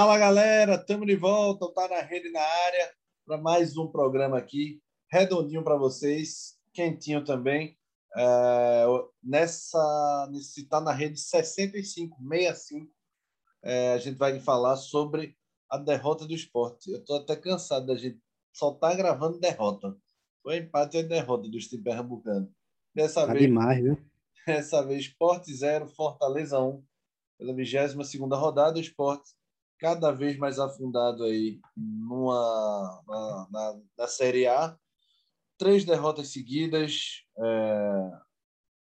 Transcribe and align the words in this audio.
Fala 0.00 0.16
galera, 0.16 0.76
estamos 0.76 1.08
de 1.08 1.16
volta, 1.16 1.68
tá 1.72 1.88
na 1.88 2.00
rede 2.00 2.30
na 2.30 2.40
área 2.40 2.94
para 3.26 3.36
mais 3.36 3.76
um 3.76 3.88
programa 3.88 4.38
aqui, 4.38 4.80
redondinho 5.10 5.64
para 5.64 5.76
vocês, 5.76 6.56
quentinho 6.72 7.24
também. 7.24 7.76
É, 8.16 8.84
nessa, 9.20 10.28
nesse 10.30 10.68
tá 10.68 10.80
na 10.80 10.92
rede 10.92 11.18
65, 11.18 12.16
65, 12.16 12.88
é, 13.64 13.94
a 13.94 13.98
gente 13.98 14.16
vai 14.16 14.38
falar 14.38 14.76
sobre 14.76 15.36
a 15.68 15.76
derrota 15.76 16.24
do 16.24 16.32
esporte. 16.32 16.92
Eu 16.92 16.98
estou 17.00 17.16
até 17.16 17.34
cansado 17.34 17.86
da 17.86 17.96
gente 17.96 18.20
só 18.52 18.70
estar 18.70 18.90
tá 18.90 18.94
gravando 18.94 19.40
derrota. 19.40 19.96
Foi 20.44 20.58
empate 20.58 20.98
e 20.98 21.02
derrota 21.02 21.48
do 21.48 21.58
time 21.58 21.82
pernambucano. 21.82 22.48
Dessa 22.94 23.26
tá 23.26 23.32
vez, 23.32 23.46
demais, 23.46 23.82
viu? 23.82 23.98
Dessa 24.46 24.80
vez, 24.80 25.06
Esporte 25.06 25.52
0, 25.52 25.88
Fortaleza 25.88 26.60
1. 26.60 26.84
Pela 27.36 27.52
22 27.52 27.94
rodada, 28.38 28.78
o 28.78 28.80
Esporte 28.80 29.36
cada 29.78 30.10
vez 30.10 30.36
mais 30.36 30.58
afundado 30.58 31.24
aí 31.24 31.60
numa, 31.76 33.02
na, 33.06 33.48
na, 33.50 33.80
na 33.98 34.06
Série 34.06 34.46
A. 34.46 34.76
Três 35.56 35.84
derrotas 35.84 36.28
seguidas 36.28 37.24
é, 37.38 38.10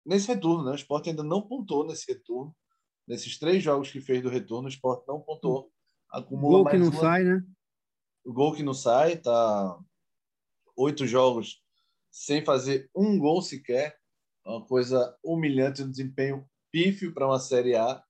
nesse 0.04 0.28
retorno. 0.28 0.64
Né? 0.64 0.72
O 0.72 0.76
Sport 0.76 1.08
ainda 1.08 1.22
não 1.22 1.42
pontuou 1.42 1.86
nesse 1.86 2.10
retorno. 2.10 2.54
Nesses 3.06 3.38
três 3.38 3.62
jogos 3.62 3.90
que 3.90 4.00
fez 4.00 4.22
do 4.22 4.28
retorno, 4.28 4.66
o 4.66 4.70
Sport 4.70 5.06
não 5.06 5.20
pontuou. 5.20 5.70
Acumula 6.10 6.62
gol 6.62 6.70
que 6.70 6.78
não 6.78 6.88
uma... 6.88 7.00
sai, 7.00 7.24
né? 7.24 7.44
O 8.24 8.32
gol 8.32 8.54
que 8.54 8.62
não 8.62 8.74
sai, 8.74 9.16
tá 9.16 9.78
oito 10.76 11.06
jogos 11.06 11.62
sem 12.10 12.44
fazer 12.44 12.90
um 12.94 13.18
gol 13.18 13.42
sequer. 13.42 13.96
Uma 14.44 14.64
coisa 14.64 15.16
humilhante, 15.24 15.82
um 15.82 15.90
desempenho 15.90 16.48
pífio 16.70 17.12
para 17.12 17.26
uma 17.26 17.38
Série 17.38 17.74
A 17.74 18.02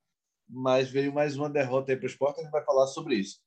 mas 0.48 0.90
veio 0.90 1.12
mais 1.12 1.36
uma 1.36 1.50
derrota 1.50 1.92
aí 1.92 1.96
para 1.96 2.06
o 2.06 2.10
esporte, 2.10 2.40
a 2.40 2.42
gente 2.42 2.52
vai 2.52 2.64
falar 2.64 2.86
sobre 2.86 3.16
isso. 3.16 3.40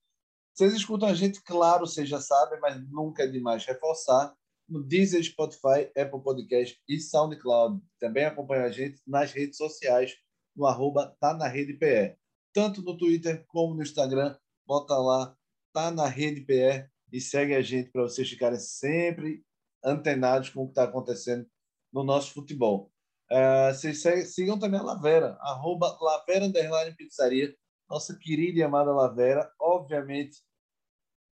Vocês 0.53 0.73
escutam 0.73 1.07
a 1.07 1.13
gente, 1.13 1.41
claro, 1.41 1.87
vocês 1.87 2.09
já 2.09 2.19
sabem, 2.19 2.59
mas 2.59 2.81
nunca 2.89 3.23
é 3.23 3.27
demais 3.27 3.65
reforçar, 3.65 4.35
no 4.67 4.83
Deezer, 4.83 5.23
Spotify, 5.23 5.89
Apple 5.97 6.21
Podcast 6.21 6.79
e 6.87 6.99
SoundCloud. 6.99 7.81
Também 7.99 8.25
acompanha 8.25 8.65
a 8.65 8.71
gente 8.71 9.01
nas 9.07 9.31
redes 9.31 9.57
sociais, 9.57 10.15
no 10.55 10.65
arroba 10.65 11.15
tá 11.19 11.33
na 11.33 11.47
rede 11.47 11.73
PE. 11.73 12.15
Tanto 12.53 12.81
no 12.81 12.97
Twitter 12.97 13.45
como 13.47 13.73
no 13.73 13.81
Instagram, 13.81 14.37
bota 14.65 14.95
lá, 14.97 15.35
tá 15.73 15.89
na 15.91 16.07
rede 16.07 16.41
PE 16.41 16.87
e 17.11 17.19
segue 17.19 17.55
a 17.55 17.61
gente 17.61 17.89
para 17.89 18.03
vocês 18.03 18.29
ficarem 18.29 18.59
sempre 18.59 19.43
antenados 19.83 20.49
com 20.49 20.63
o 20.63 20.65
que 20.65 20.71
está 20.71 20.83
acontecendo 20.83 21.47
no 21.91 22.03
nosso 22.03 22.33
futebol. 22.33 22.91
Uh, 23.31 23.73
vocês 23.73 24.33
sigam 24.33 24.57
também 24.57 24.79
a 24.79 24.83
Lavera, 24.83 25.37
arroba 25.41 25.95
Lavera 26.01 26.45
Underline 26.45 26.95
Pizzaria, 26.95 27.55
nossa 27.87 28.17
querida 28.17 28.59
e 28.59 28.63
amada 28.63 28.91
Lavera. 28.91 29.51
Obviamente, 29.59 30.37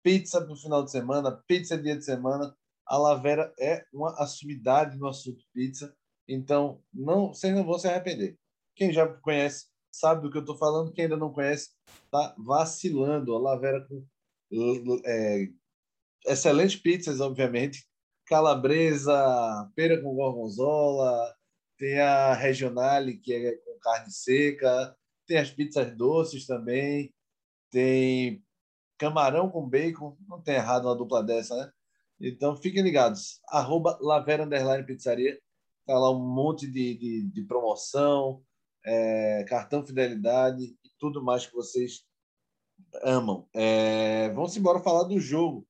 pizza 0.04 0.40
no 0.42 0.56
final 0.56 0.84
de 0.84 0.92
semana, 0.92 1.42
pizza 1.48 1.78
dia 1.78 1.96
de 1.96 2.04
semana. 2.04 2.56
A 2.86 2.98
Lavera 2.98 3.54
é 3.60 3.86
uma 3.94 4.14
assumidade 4.22 4.98
no 4.98 5.08
assunto 5.08 5.44
pizza, 5.54 5.96
então 6.28 6.84
não, 6.94 7.30
vocês 7.30 7.54
não 7.54 7.66
vão 7.66 7.80
se 7.80 7.88
arrepender. 7.88 8.38
Quem 8.76 8.92
já 8.92 9.08
conhece 9.08 9.68
sabe 9.92 10.22
do 10.22 10.30
que 10.30 10.38
eu 10.38 10.42
estou 10.42 10.58
falando, 10.58 10.92
quem 10.92 11.06
ainda 11.06 11.18
não 11.18 11.32
conhece 11.32 11.72
está 11.88 12.36
vacilando. 12.38 13.34
A 13.34 13.40
Lavera 13.40 13.88
com 13.88 14.06
é, 15.06 15.48
excelentes 16.28 16.76
pizzas, 16.76 17.20
obviamente, 17.20 17.88
calabresa, 18.26 19.14
pera 19.76 20.02
com 20.02 20.14
gorgonzola, 20.14 21.36
tem 21.78 22.00
a 22.00 22.34
regionale, 22.34 23.18
que 23.18 23.34
é 23.34 23.56
com 23.58 23.80
carne 23.80 24.12
seca, 24.12 24.96
tem 25.28 25.38
as 25.38 25.52
pizzas 25.52 25.96
doces 25.96 26.46
também, 26.46 27.14
tem 27.70 28.44
camarão 28.98 29.50
com 29.50 29.68
bacon, 29.68 30.18
não 30.28 30.42
tem 30.42 30.56
errado 30.56 30.86
uma 30.86 30.96
dupla 30.96 31.24
dessa, 31.24 31.56
né? 31.56 31.72
Então 32.20 32.56
fiquem 32.56 32.82
ligados, 32.82 33.42
arroba 33.50 33.98
Lavera 34.02 34.48
Pizzaria, 34.86 35.38
tá 35.86 35.98
lá 35.98 36.10
um 36.12 36.26
monte 36.26 36.66
de, 36.66 36.96
de, 36.96 37.24
de 37.24 37.42
promoção, 37.44 38.42
é, 38.86 39.44
cartão 39.48 39.86
fidelidade 39.86 40.64
e 40.64 40.90
tudo 40.98 41.24
mais 41.24 41.46
que 41.46 41.54
vocês 41.54 42.06
amam. 43.04 43.48
É, 43.54 44.30
vamos 44.30 44.56
embora 44.56 44.80
falar 44.80 45.04
do 45.04 45.20
jogo. 45.20 45.68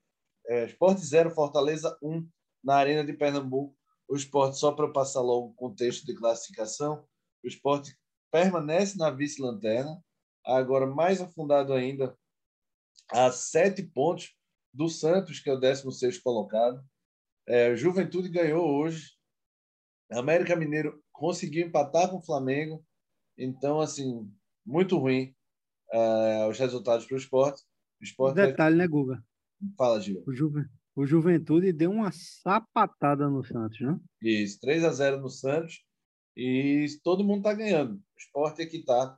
É, 0.48 0.66
Esporte 0.66 1.02
0, 1.02 1.32
Fortaleza 1.32 1.98
1, 2.02 2.28
na 2.64 2.76
Arena 2.76 3.04
de 3.04 3.14
Pernambuco 3.14 3.75
o 4.08 4.16
esporte, 4.16 4.58
só 4.58 4.72
para 4.72 4.92
passar 4.92 5.22
logo 5.22 5.48
o 5.48 5.54
contexto 5.54 6.06
de 6.06 6.16
classificação, 6.16 7.06
o 7.44 7.48
esporte 7.48 7.96
permanece 8.32 8.98
na 8.98 9.10
vice-lanterna, 9.10 10.04
agora 10.46 10.86
mais 10.86 11.22
afundado 11.22 11.74
ainda, 11.74 12.18
a 13.10 13.32
sete 13.32 13.84
pontos 13.84 14.36
do 14.74 14.90
Santos, 14.90 15.40
que 15.40 15.50
é 15.50 15.54
o 15.54 15.60
16 15.60 16.20
colocado. 16.20 16.84
É, 17.48 17.76
Juventude 17.76 18.30
ganhou 18.30 18.68
hoje. 18.68 19.14
América 20.12 20.56
Mineiro 20.56 21.02
conseguiu 21.12 21.66
empatar 21.66 22.10
com 22.10 22.18
o 22.18 22.26
Flamengo. 22.26 22.86
Então, 23.38 23.80
assim, 23.80 24.30
muito 24.66 24.98
ruim 24.98 25.34
é, 25.92 26.48
os 26.48 26.58
resultados 26.58 27.06
para 27.06 27.16
o 27.16 27.20
esporte. 27.20 27.64
Esporte 28.02 28.36
Detalhe, 28.36 28.76
vai... 28.76 28.86
né, 28.86 28.88
Guga? 28.88 29.24
Fala, 29.78 30.02
Gil. 30.02 30.24
O, 30.28 30.34
Juve 30.34 30.66
o 30.96 31.06
Juventude 31.06 31.74
deu 31.74 31.92
uma 31.92 32.12
sapatada 32.12 33.30
no 33.30 33.44
Santos, 33.44 33.80
né? 33.82 34.00
Isso, 34.22 34.60
3 34.62 34.84
a 34.86 34.92
0 34.92 35.20
no 35.20 35.30
Santos 35.30 35.84
e 36.36 36.88
todo 37.04 37.24
mundo 37.24 37.40
está 37.40 37.54
ganhando. 37.54 37.96
O 37.96 38.18
esporte 38.18 38.62
é 38.62 38.66
que 38.66 38.78
está 38.78 39.18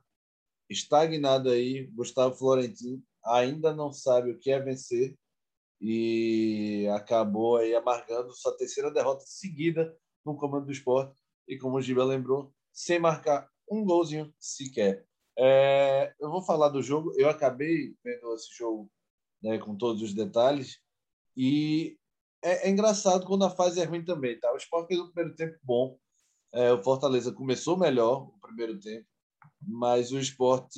estagnado 0.68 1.48
aí. 1.50 1.86
Gustavo 1.94 2.34
Florentino 2.34 3.00
ainda 3.24 3.74
não 3.74 3.92
sabe 3.92 4.32
o 4.32 4.38
que 4.38 4.50
é 4.50 4.60
vencer 4.60 5.16
e 5.80 6.88
acabou 6.92 7.58
aí 7.58 7.74
amargando 7.74 8.32
sua 8.32 8.56
terceira 8.56 8.90
derrota 8.90 9.22
seguida 9.24 9.96
no 10.26 10.36
comando 10.36 10.66
do 10.66 10.72
esporte 10.72 11.16
e, 11.46 11.56
como 11.56 11.76
o 11.76 11.80
Giba 11.80 12.04
lembrou, 12.04 12.52
sem 12.72 12.98
marcar 12.98 13.48
um 13.70 13.84
golzinho 13.84 14.34
sequer. 14.38 15.06
É, 15.38 16.12
eu 16.18 16.28
vou 16.28 16.42
falar 16.42 16.70
do 16.70 16.82
jogo. 16.82 17.12
Eu 17.16 17.28
acabei 17.28 17.94
vendo 18.04 18.34
esse 18.34 18.52
jogo 18.56 18.90
né, 19.40 19.58
com 19.58 19.76
todos 19.76 20.02
os 20.02 20.12
detalhes 20.12 20.80
e 21.38 21.96
é, 22.42 22.66
é, 22.66 22.70
engraçado 22.70 23.24
quando 23.24 23.44
a 23.44 23.50
fase 23.50 23.80
é 23.80 23.84
ruim 23.84 24.04
também, 24.04 24.38
tá? 24.40 24.52
O 24.52 24.56
Sport 24.56 24.88
fez 24.88 24.98
um 24.98 25.06
primeiro 25.12 25.36
tempo 25.36 25.56
bom. 25.62 25.96
É, 26.52 26.72
o 26.72 26.82
Fortaleza 26.82 27.32
começou 27.32 27.78
melhor 27.78 28.28
o 28.28 28.40
primeiro 28.40 28.76
tempo, 28.80 29.06
mas 29.60 30.10
o 30.10 30.18
Sport 30.18 30.74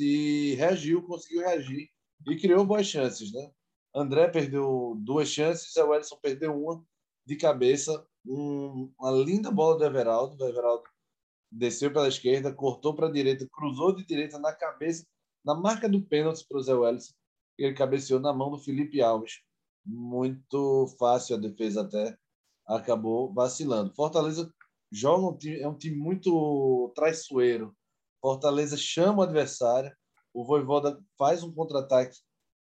reagiu, 0.57 1.03
conseguiu 1.03 1.41
reagir 1.41 1.89
e 2.29 2.37
criou 2.37 2.67
boas 2.67 2.87
chances, 2.87 3.33
né? 3.33 3.51
André 3.95 4.29
perdeu 4.29 4.95
duas 4.99 5.29
chances, 5.31 5.75
o 5.77 5.95
Edson 5.95 6.17
perdeu 6.23 6.55
uma 6.55 6.85
de 7.27 7.37
cabeça. 7.37 8.07
Um, 8.27 8.93
uma 8.99 9.13
linda 9.13 9.51
bola 9.51 9.79
do 9.79 9.85
Everaldo. 9.85 10.45
O 10.45 10.47
Everaldo 10.47 10.85
desceu 11.51 11.91
pela 11.91 12.09
esquerda, 12.09 12.53
cortou 12.55 12.95
para 12.95 13.09
a 13.09 13.13
direita, 13.13 13.49
cruzou 13.51 13.95
de 13.95 14.05
direita 14.05 14.39
na 14.39 14.53
cabeça, 14.53 15.07
na 15.43 15.55
marca 15.55 15.89
do 15.89 16.03
pênalti 16.03 16.47
para 16.47 16.59
o 16.59 16.63
Zé 16.63 16.75
Wellison. 16.75 17.15
Ele 17.57 17.75
cabeceou 17.75 18.21
na 18.21 18.33
mão 18.33 18.51
do 18.51 18.59
Felipe 18.59 19.01
Alves 19.01 19.41
muito 19.85 20.87
fácil 20.99 21.37
a 21.37 21.39
defesa 21.39 21.83
até 21.83 22.17
acabou 22.67 23.33
vacilando. 23.33 23.95
Fortaleza 23.95 24.53
joga 24.91 25.27
um 25.27 25.37
time, 25.37 25.61
é 25.61 25.69
um 25.69 25.77
time 25.77 25.97
muito 25.97 26.93
traiçoeiro. 26.95 27.75
Fortaleza 28.21 28.77
chama 28.77 29.21
o 29.21 29.23
adversário, 29.23 29.95
o 30.33 30.45
Voivoda 30.45 31.03
faz 31.19 31.43
um 31.43 31.53
contra-ataque 31.53 32.17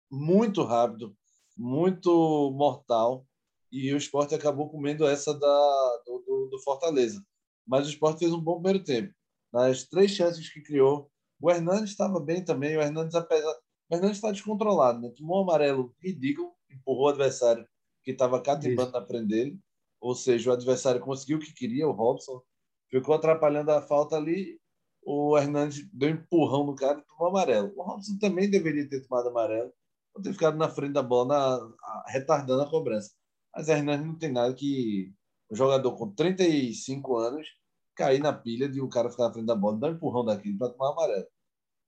muito 0.09 0.63
rápido, 0.63 1.15
muito 1.57 2.51
mortal, 2.51 3.25
e 3.71 3.93
o 3.93 3.97
esporte 3.97 4.33
acabou 4.33 4.69
comendo 4.69 5.05
essa 5.05 5.33
da, 5.33 6.01
do, 6.05 6.23
do, 6.25 6.49
do 6.51 6.59
Fortaleza. 6.63 7.21
Mas 7.65 7.85
o 7.85 7.89
esporte 7.89 8.19
fez 8.19 8.31
um 8.31 8.39
bom 8.39 8.61
primeiro 8.61 8.83
tempo. 8.83 9.13
Nas 9.51 9.83
três 9.83 10.11
chances 10.11 10.51
que 10.51 10.61
criou, 10.61 11.11
o 11.41 11.51
Hernandes 11.51 11.91
estava 11.91 12.19
bem 12.19 12.43
também. 12.43 12.77
O 12.77 12.81
Hernandes, 12.81 13.15
apesar. 13.15 13.53
O 13.89 13.95
Hernandes 13.95 14.17
está 14.17 14.31
descontrolado, 14.31 15.01
né? 15.01 15.11
tomou 15.17 15.39
um 15.39 15.43
amarelo 15.43 15.93
ridículo 16.01 16.56
empurrou 16.69 17.05
o 17.05 17.09
adversário 17.09 17.67
que 18.03 18.11
estava 18.11 18.41
catimbando 18.41 18.91
na 18.91 19.05
frente 19.05 19.27
dele, 19.27 19.59
ou 19.99 20.15
seja, 20.15 20.49
o 20.49 20.53
adversário 20.53 21.01
conseguiu 21.01 21.37
o 21.37 21.41
que 21.41 21.53
queria, 21.53 21.87
o 21.87 21.91
Robson, 21.91 22.41
ficou 22.89 23.15
atrapalhando 23.15 23.71
a 23.71 23.81
falta 23.81 24.15
ali, 24.15 24.59
o 25.03 25.37
Hernandes 25.37 25.87
deu 25.91 26.09
um 26.09 26.13
empurrão 26.13 26.65
no 26.65 26.75
cara 26.75 26.99
e 26.99 27.03
tomou 27.03 27.27
amarelo. 27.27 27.73
O 27.75 27.83
Robson 27.83 28.17
também 28.19 28.49
deveria 28.49 28.87
ter 28.87 29.05
tomado 29.07 29.29
amarelo, 29.29 29.71
ou 30.13 30.21
ter 30.21 30.33
ficado 30.33 30.57
na 30.57 30.69
frente 30.69 30.93
da 30.93 31.03
bola, 31.03 31.27
na, 31.27 31.73
retardando 32.07 32.61
a 32.61 32.69
cobrança. 32.69 33.11
Mas 33.55 33.67
o 33.67 33.71
Hernandes 33.71 34.05
não 34.05 34.17
tem 34.17 34.31
nada 34.31 34.53
que 34.53 35.13
um 35.51 35.55
jogador 35.55 35.95
com 35.95 36.11
35 36.13 37.17
anos 37.17 37.47
cair 37.95 38.19
na 38.19 38.31
pilha 38.31 38.69
de 38.69 38.79
o 38.79 38.85
um 38.85 38.89
cara 38.89 39.09
ficar 39.09 39.27
na 39.27 39.33
frente 39.33 39.47
da 39.47 39.55
bola, 39.55 39.79
dar 39.79 39.89
um 39.89 39.93
empurrão 39.95 40.23
daquilo 40.23 40.57
para 40.57 40.69
tomar 40.69 40.91
amarelo. 40.91 41.27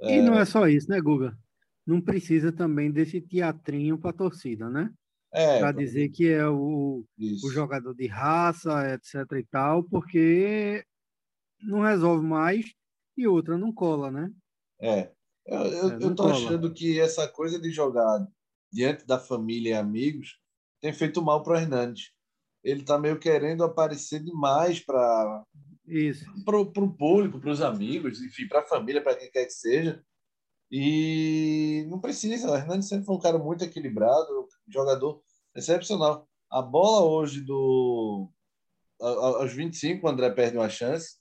E 0.02 0.14
é... 0.14 0.22
não 0.22 0.38
é 0.38 0.46
só 0.46 0.68
isso, 0.68 0.90
né, 0.90 1.00
Guga? 1.00 1.38
Não 1.90 2.00
precisa 2.00 2.52
também 2.52 2.92
desse 2.92 3.20
teatrinho 3.20 3.98
para 3.98 4.12
a 4.12 4.14
torcida, 4.14 4.70
né? 4.70 4.94
É, 5.34 5.60
para 5.60 5.72
dizer 5.72 6.10
que 6.10 6.28
é 6.28 6.48
o, 6.48 7.04
o 7.44 7.50
jogador 7.52 7.94
de 7.96 8.08
raça, 8.08 8.94
etc 8.94 9.26
e 9.40 9.44
tal, 9.44 9.84
porque 9.84 10.84
não 11.62 11.82
resolve 11.82 12.26
mais 12.26 12.66
e 13.18 13.28
outra 13.28 13.58
não 13.58 13.74
cola, 13.74 14.12
né? 14.12 14.32
É. 14.80 15.12
Eu, 15.46 15.58
eu, 15.58 15.90
é, 15.90 15.96
eu 16.04 16.16
tô 16.16 16.28
achando 16.28 16.72
que 16.72 17.00
essa 17.00 17.28
coisa 17.28 17.60
de 17.60 17.72
jogar 17.72 18.28
diante 18.72 19.06
da 19.06 19.20
família 19.20 19.72
e 19.72 19.74
amigos 19.74 20.40
tem 20.80 20.94
feito 20.94 21.24
mal 21.24 21.42
para 21.42 21.54
o 21.54 21.58
Hernandes. 21.58 22.12
Ele 22.64 22.82
está 22.82 23.00
meio 23.00 23.20
querendo 23.20 23.64
aparecer 23.64 24.24
demais 24.24 24.80
para 24.80 25.44
para 26.46 26.60
o 26.60 26.96
público, 26.96 27.40
para 27.40 27.50
os 27.50 27.62
amigos, 27.62 28.22
enfim, 28.22 28.48
para 28.48 28.60
a 28.60 28.68
família, 28.68 29.02
para 29.02 29.16
quem 29.16 29.32
quer 29.32 29.46
que 29.46 29.54
seja. 29.54 30.04
E 30.72 31.86
não 31.90 32.00
precisa. 32.00 32.52
O 32.52 32.56
Hernandes 32.56 32.88
sempre 32.88 33.06
foi 33.06 33.16
um 33.16 33.20
cara 33.20 33.38
muito 33.38 33.64
equilibrado, 33.64 34.48
jogador 34.68 35.22
excepcional. 35.56 36.28
A 36.50 36.62
bola 36.62 37.06
hoje 37.06 37.42
do 37.42 38.30
aos 39.00 39.54
25, 39.54 40.06
o 40.06 40.10
André 40.10 40.30
perde 40.32 40.58
uma 40.58 40.70
chance. 40.70 41.18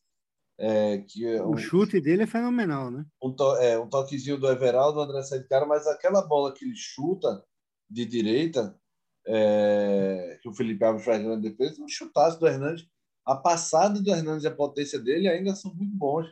É, 0.60 0.98
que 0.98 1.24
é 1.24 1.40
um, 1.40 1.52
o 1.52 1.56
chute 1.56 2.00
dele 2.00 2.24
é 2.24 2.26
fenomenal, 2.26 2.90
né? 2.90 3.06
Um, 3.22 3.32
to, 3.32 3.56
é, 3.58 3.78
um 3.78 3.88
toquezinho 3.88 4.36
do 4.36 4.48
Everaldo, 4.48 4.98
o 4.98 5.02
André 5.02 5.22
sai 5.22 5.38
de 5.38 5.46
cara, 5.46 5.64
mas 5.64 5.86
aquela 5.86 6.26
bola 6.26 6.52
que 6.52 6.64
ele 6.64 6.74
chuta 6.74 7.44
de 7.88 8.04
direita, 8.04 8.76
é, 9.24 10.36
que 10.42 10.48
o 10.48 10.52
Felipe 10.52 10.84
Alves 10.84 11.04
faz 11.04 11.24
na 11.24 11.36
defesa, 11.36 11.80
um 11.80 11.88
chutaço 11.88 12.40
do 12.40 12.46
Hernandes. 12.46 12.84
A 13.24 13.36
passada 13.36 14.00
do 14.00 14.10
Hernandes 14.10 14.44
e 14.44 14.48
a 14.48 14.54
potência 14.54 14.98
dele 14.98 15.28
ainda 15.28 15.54
são 15.54 15.72
muito 15.74 15.94
bons. 15.94 16.26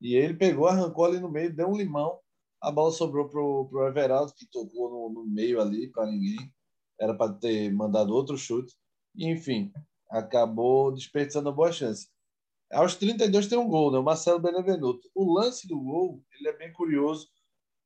E 0.00 0.16
ele 0.16 0.34
pegou, 0.34 0.66
arrancou 0.66 1.04
ali 1.04 1.20
no 1.20 1.30
meio, 1.30 1.54
deu 1.54 1.68
um 1.68 1.76
limão. 1.76 2.18
A 2.60 2.70
bola 2.70 2.92
sobrou 2.92 3.28
pro, 3.28 3.66
pro 3.68 3.86
Everaldo, 3.86 4.34
que 4.34 4.46
tocou 4.46 4.90
no, 4.90 5.20
no 5.20 5.26
meio 5.26 5.60
ali 5.60 5.88
para 5.88 6.06
ninguém. 6.06 6.52
Era 7.00 7.14
para 7.14 7.32
ter 7.32 7.72
mandado 7.72 8.14
outro 8.14 8.36
chute. 8.36 8.74
Enfim, 9.16 9.72
acabou 10.10 10.92
desperdiçando 10.92 11.52
boa 11.52 11.72
chance. 11.72 12.08
Aos 12.70 12.94
32 12.94 13.48
tem 13.48 13.58
um 13.58 13.68
gol, 13.68 13.90
né? 13.90 13.98
O 13.98 14.02
Marcelo 14.02 14.38
Benevenuto. 14.38 15.10
O 15.14 15.32
lance 15.32 15.66
do 15.66 15.80
gol, 15.80 16.22
ele 16.32 16.48
é 16.48 16.56
bem 16.56 16.72
curioso 16.72 17.28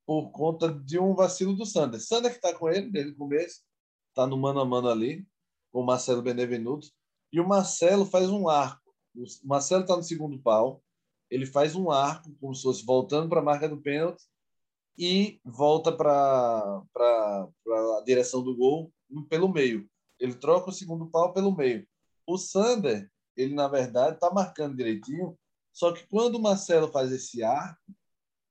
por 0.05 0.29
conta 0.31 0.71
de 0.71 0.99
um 0.99 1.15
vacilo 1.15 1.55
do 1.55 1.65
Sander. 1.65 1.99
Sander 1.99 2.31
que 2.31 2.37
está 2.37 2.53
com 2.53 2.69
ele 2.69 2.91
desde 2.91 3.11
o 3.13 3.17
começo, 3.17 3.61
está 4.09 4.27
no 4.27 4.37
mano 4.37 4.59
a 4.59 4.65
mano 4.65 4.87
ali, 4.87 5.25
com 5.71 5.81
o 5.81 5.85
Marcelo 5.85 6.21
Benevenuto. 6.21 6.87
E 7.33 7.39
o 7.39 7.47
Marcelo 7.47 8.05
faz 8.05 8.29
um 8.29 8.47
arco. 8.47 8.93
O 9.15 9.47
Marcelo 9.47 9.81
está 9.81 9.95
no 9.95 10.03
segundo 10.03 10.37
pau, 10.39 10.83
ele 11.29 11.45
faz 11.45 11.75
um 11.75 11.89
arco, 11.89 12.35
como 12.39 12.53
se 12.53 12.61
fosse 12.61 12.85
voltando 12.85 13.29
para 13.29 13.39
a 13.39 13.43
marca 13.43 13.67
do 13.67 13.81
pênalti, 13.81 14.23
e 14.97 15.39
volta 15.43 15.91
para 15.91 16.81
a 16.95 18.03
direção 18.05 18.43
do 18.43 18.55
gol 18.55 18.91
pelo 19.29 19.51
meio. 19.51 19.89
Ele 20.19 20.33
troca 20.33 20.69
o 20.69 20.73
segundo 20.73 21.07
pau 21.07 21.33
pelo 21.33 21.55
meio. 21.55 21.87
O 22.25 22.37
Sander, 22.37 23.09
ele 23.35 23.53
na 23.53 23.67
verdade 23.67 24.15
está 24.15 24.31
marcando 24.31 24.77
direitinho, 24.77 25.37
só 25.73 25.91
que 25.91 26.07
quando 26.07 26.35
o 26.35 26.41
Marcelo 26.41 26.91
faz 26.91 27.11
esse 27.11 27.43
arco, 27.43 27.81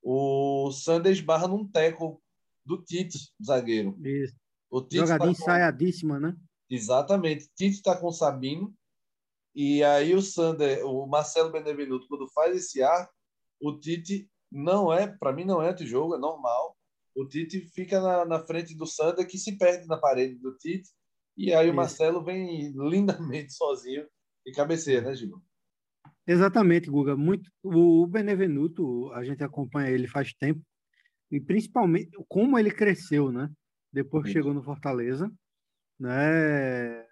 o 0.03 0.71
Sander 0.71 1.13
esbarra 1.13 1.49
num 1.49 1.67
teco 1.67 2.23
do 2.65 2.83
Tite, 2.83 3.33
zagueiro. 3.43 3.97
Isso. 4.05 4.35
O 4.71 4.83
Tite 4.83 4.97
Jogadinha 4.97 5.19
tá 5.19 5.25
com... 5.25 5.31
ensaiadíssima, 5.31 6.21
né? 6.21 6.37
Exatamente. 6.69 7.49
Tite 7.57 7.77
está 7.77 7.97
com 7.97 8.09
o 8.09 8.13
Sabino. 8.13 8.75
E 9.55 9.83
aí 9.85 10.15
o 10.15 10.21
Sander, 10.21 10.85
o 10.85 11.07
Marcelo 11.07 11.51
Benevenuto, 11.51 12.09
quando 12.09 12.29
faz 12.29 12.57
esse 12.57 12.83
arco, 12.83 13.15
o 13.61 13.79
Tite 13.79 14.29
não 14.55 14.93
é, 14.93 15.09
para 15.09 15.33
mim 15.33 15.45
não 15.45 15.61
é 15.61 15.71
antijogo, 15.71 16.15
é 16.15 16.19
normal. 16.19 16.77
O 17.15 17.27
Tite 17.27 17.61
fica 17.75 18.01
na, 18.01 18.25
na 18.25 18.39
frente 18.39 18.77
do 18.77 18.87
Sander, 18.87 19.27
que 19.27 19.37
se 19.37 19.59
perde 19.59 19.87
na 19.87 19.97
parede 19.97 20.37
do 20.37 20.57
Tite. 20.57 20.91
E 21.37 21.53
aí 21.53 21.69
o 21.69 21.75
Marcelo 21.75 22.25
vem 22.25 22.73
lindamente 22.79 23.53
sozinho 23.53 24.07
e 24.47 24.53
cabeceia, 24.53 25.01
né, 25.01 25.15
Gil? 25.15 25.43
Exatamente, 26.27 26.89
Guga. 26.89 27.17
Muito, 27.17 27.51
o 27.63 28.07
Benevenuto, 28.07 29.13
a 29.13 29.25
gente 29.25 29.43
acompanha 29.43 29.91
ele 29.91 30.07
faz 30.07 30.33
tempo, 30.33 30.63
e 31.31 31.41
principalmente 31.41 32.11
como 32.29 32.59
ele 32.59 32.71
cresceu, 32.71 33.33
né? 33.33 33.51
Depois 33.93 34.25
que 34.25 34.33
chegou 34.33 34.55
no 34.55 34.63
Fortaleza, 34.63 35.31
né? 35.99 37.05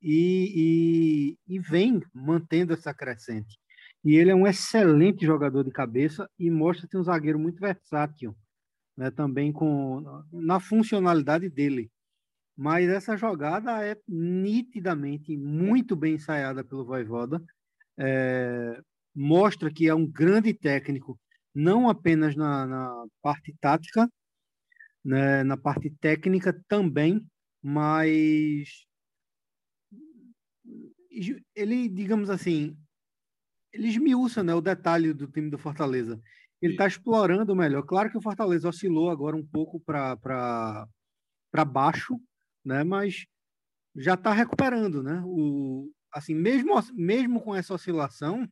E, 0.00 1.36
e, 1.48 1.54
e, 1.56 1.58
vem 1.58 2.00
mantendo 2.14 2.72
essa 2.72 2.94
crescente. 2.94 3.58
E 4.04 4.14
ele 4.16 4.30
é 4.30 4.34
um 4.34 4.46
excelente 4.46 5.24
jogador 5.26 5.64
de 5.64 5.70
cabeça 5.70 6.28
e 6.38 6.50
mostra 6.50 6.88
ter 6.88 6.98
um 6.98 7.02
zagueiro 7.02 7.38
muito 7.38 7.60
versátil, 7.60 8.36
né? 8.96 9.10
Também 9.10 9.52
com 9.52 10.02
na 10.32 10.60
funcionalidade 10.60 11.48
dele. 11.48 11.90
Mas 12.56 12.88
essa 12.88 13.16
jogada 13.16 13.84
é 13.84 13.96
nitidamente 14.08 15.36
muito 15.36 15.94
bem 15.94 16.14
ensaiada 16.14 16.64
pelo 16.64 16.84
Voivoda. 16.84 17.42
É, 17.98 18.80
mostra 19.14 19.72
que 19.72 19.88
é 19.88 19.94
um 19.94 20.06
grande 20.06 20.54
técnico, 20.54 21.18
não 21.54 21.88
apenas 21.88 22.36
na, 22.36 22.66
na 22.66 23.06
parte 23.22 23.54
tática, 23.60 24.08
né, 25.04 25.42
na 25.42 25.56
parte 25.56 25.90
técnica 26.00 26.52
também, 26.68 27.26
mas 27.62 28.86
ele, 31.54 31.88
digamos 31.88 32.30
assim, 32.30 32.76
ele 33.72 33.88
esmiuça 33.88 34.42
né, 34.42 34.54
o 34.54 34.60
detalhe 34.60 35.12
do 35.12 35.26
time 35.26 35.50
do 35.50 35.58
Fortaleza. 35.58 36.20
Ele 36.60 36.72
está 36.72 36.86
explorando 36.86 37.54
melhor. 37.54 37.82
Claro 37.82 38.10
que 38.10 38.18
o 38.18 38.22
Fortaleza 38.22 38.68
oscilou 38.68 39.10
agora 39.10 39.36
um 39.36 39.46
pouco 39.46 39.80
para 39.80 40.86
baixo, 41.66 42.18
né? 42.64 42.82
Mas 42.82 43.26
já 43.96 44.14
está 44.14 44.32
recuperando, 44.32 45.02
né? 45.02 45.22
O, 45.24 45.90
assim, 46.12 46.34
mesmo, 46.34 46.74
mesmo 46.94 47.40
com 47.40 47.54
essa 47.54 47.74
oscilação, 47.74 48.48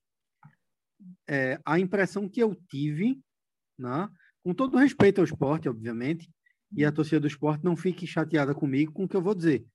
é, 1.29 1.59
a 1.65 1.79
impressão 1.79 2.29
que 2.29 2.41
eu 2.41 2.55
tive, 2.69 3.21
né? 3.79 4.09
com 4.43 4.55
todo 4.55 4.79
respeito 4.79 5.21
ao 5.21 5.25
esporte, 5.25 5.69
obviamente, 5.69 6.31
e 6.73 6.85
a 6.85 6.93
torcida 6.93 7.19
do 7.19 7.27
esporte 7.27 7.65
não 7.65 7.77
fique 7.77 8.07
chateada 8.07 8.55
comigo 8.55 8.93
com 8.93 9.05
o 9.05 9.09
que 9.09 9.17
eu 9.17 9.23
vou 9.23 9.35
dizer. 9.35 9.67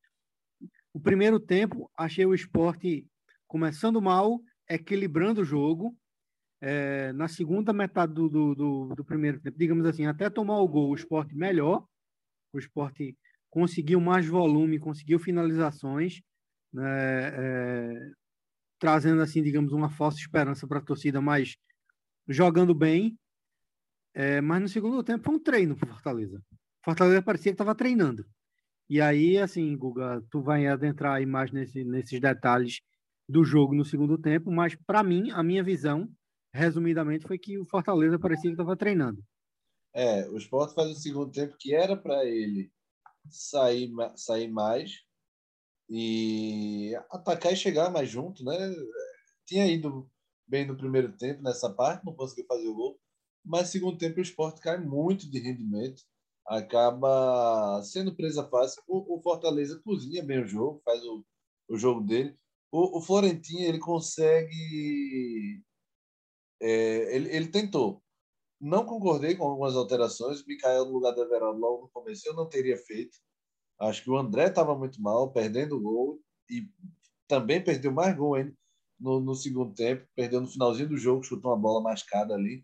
O 0.93 0.99
primeiro 0.99 1.41
tempo, 1.41 1.91
achei 1.97 2.25
o 2.25 2.33
esporte 2.33 3.05
começando 3.47 4.01
mal, 4.01 4.41
equilibrando 4.73 5.41
o 5.41 5.45
jogo. 5.45 5.95
É, 6.63 7.11
na 7.13 7.27
segunda 7.27 7.73
metade 7.73 8.13
do, 8.13 8.29
do, 8.29 8.55
do, 8.55 8.95
do, 8.95 9.03
primeiro 9.03 9.39
tempo, 9.39 9.57
digamos 9.57 9.83
assim, 9.85 10.05
até 10.05 10.29
tomar 10.29 10.59
o 10.59 10.67
gol, 10.67 10.91
o 10.91 10.95
esporte 10.95 11.35
melhor, 11.35 11.83
o 12.53 12.59
esporte 12.59 13.17
conseguiu 13.49 13.99
mais 13.99 14.27
volume, 14.27 14.77
conseguiu 14.79 15.17
finalizações, 15.17 16.21
né, 16.71 16.83
é, 16.85 18.11
trazendo 18.77 19.21
assim, 19.23 19.41
digamos, 19.41 19.73
uma 19.73 19.89
falsa 19.89 20.19
esperança 20.19 20.67
para 20.67 20.77
a 20.77 20.83
torcida, 20.83 21.19
mas 21.19 21.55
jogando 22.27 22.75
bem. 22.75 23.17
É, 24.13 24.41
mas 24.41 24.61
no 24.61 24.67
segundo 24.67 25.03
tempo 25.03 25.23
foi 25.23 25.35
um 25.35 25.39
treino 25.39 25.75
para 25.75 25.89
Fortaleza. 25.89 26.41
Fortaleza 26.83 27.21
parecia 27.21 27.51
que 27.51 27.55
estava 27.55 27.73
treinando. 27.73 28.25
E 28.89 28.99
aí, 28.99 29.37
assim, 29.37 29.75
Guga, 29.77 30.21
tu 30.29 30.41
vai 30.41 30.67
adentrar 30.67 31.13
aí 31.13 31.25
mais 31.25 31.51
nesse, 31.51 31.83
nesses 31.83 32.19
detalhes 32.19 32.81
do 33.31 33.45
jogo 33.45 33.73
no 33.73 33.85
segundo 33.85 34.17
tempo, 34.17 34.51
mas 34.51 34.75
para 34.75 35.01
mim, 35.01 35.31
a 35.31 35.41
minha 35.41 35.63
visão, 35.63 36.09
resumidamente, 36.53 37.25
foi 37.25 37.39
que 37.39 37.57
o 37.57 37.65
Fortaleza 37.65 38.19
parecia 38.19 38.49
que 38.49 38.55
estava 38.55 38.75
treinando. 38.75 39.23
É, 39.93 40.27
o 40.29 40.37
Sport 40.37 40.73
faz 40.73 40.89
o 40.91 40.95
segundo 40.95 41.31
tempo 41.31 41.55
que 41.57 41.73
era 41.73 41.95
para 41.95 42.25
ele 42.25 42.71
sair, 43.29 43.89
sair 44.15 44.49
mais 44.49 45.01
e 45.89 46.93
atacar 47.09 47.53
e 47.53 47.55
chegar 47.55 47.89
mais 47.89 48.09
junto, 48.09 48.43
né? 48.43 48.53
Tinha 49.45 49.65
ido 49.67 50.09
bem 50.47 50.65
no 50.65 50.77
primeiro 50.77 51.15
tempo 51.17 51.41
nessa 51.41 51.69
parte, 51.69 52.05
não 52.05 52.13
conseguiu 52.13 52.45
fazer 52.47 52.67
o 52.67 52.75
gol, 52.75 52.99
mas 53.43 53.69
segundo 53.69 53.97
tempo 53.97 54.19
o 54.19 54.21
esporte 54.21 54.61
cai 54.61 54.77
muito 54.77 55.29
de 55.29 55.39
rendimento, 55.39 56.03
acaba 56.45 57.81
sendo 57.83 58.15
presa 58.15 58.47
fácil. 58.47 58.81
O, 58.87 59.17
o 59.17 59.21
Fortaleza 59.21 59.81
cozinha 59.83 60.23
bem 60.23 60.43
o 60.43 60.47
jogo, 60.47 60.81
faz 60.83 61.01
o, 61.03 61.25
o 61.69 61.77
jogo 61.77 62.01
dele. 62.01 62.37
O, 62.71 62.99
o 62.99 63.01
Florentino 63.01 63.61
ele 63.61 63.79
consegue, 63.79 65.61
é, 66.61 67.15
ele, 67.15 67.35
ele 67.35 67.47
tentou, 67.47 68.01
não 68.61 68.85
concordei 68.85 69.35
com 69.35 69.43
algumas 69.45 69.75
alterações. 69.75 70.45
Mikael 70.45 70.85
no 70.85 70.93
lugar 70.93 71.11
do 71.11 71.23
Everaldo 71.23 71.59
logo 71.59 71.81
no 71.83 71.89
começo 71.89 72.27
eu 72.27 72.35
não 72.35 72.47
teria 72.47 72.77
feito. 72.77 73.17
Acho 73.79 74.03
que 74.03 74.11
o 74.11 74.17
André 74.17 74.47
estava 74.47 74.77
muito 74.77 75.01
mal, 75.01 75.33
perdendo 75.33 75.75
o 75.75 75.81
gol 75.81 76.21
e 76.49 76.69
também 77.27 77.63
perdeu 77.63 77.91
mais 77.91 78.15
gol 78.15 78.35
ainda 78.35 78.53
no, 78.99 79.19
no 79.19 79.33
segundo 79.33 79.73
tempo. 79.73 80.07
Perdeu 80.15 80.39
no 80.39 80.47
finalzinho 80.47 80.89
do 80.89 80.97
jogo, 80.97 81.23
chutou 81.23 81.51
uma 81.51 81.59
bola 81.59 81.81
mascada 81.81 82.35
ali. 82.35 82.63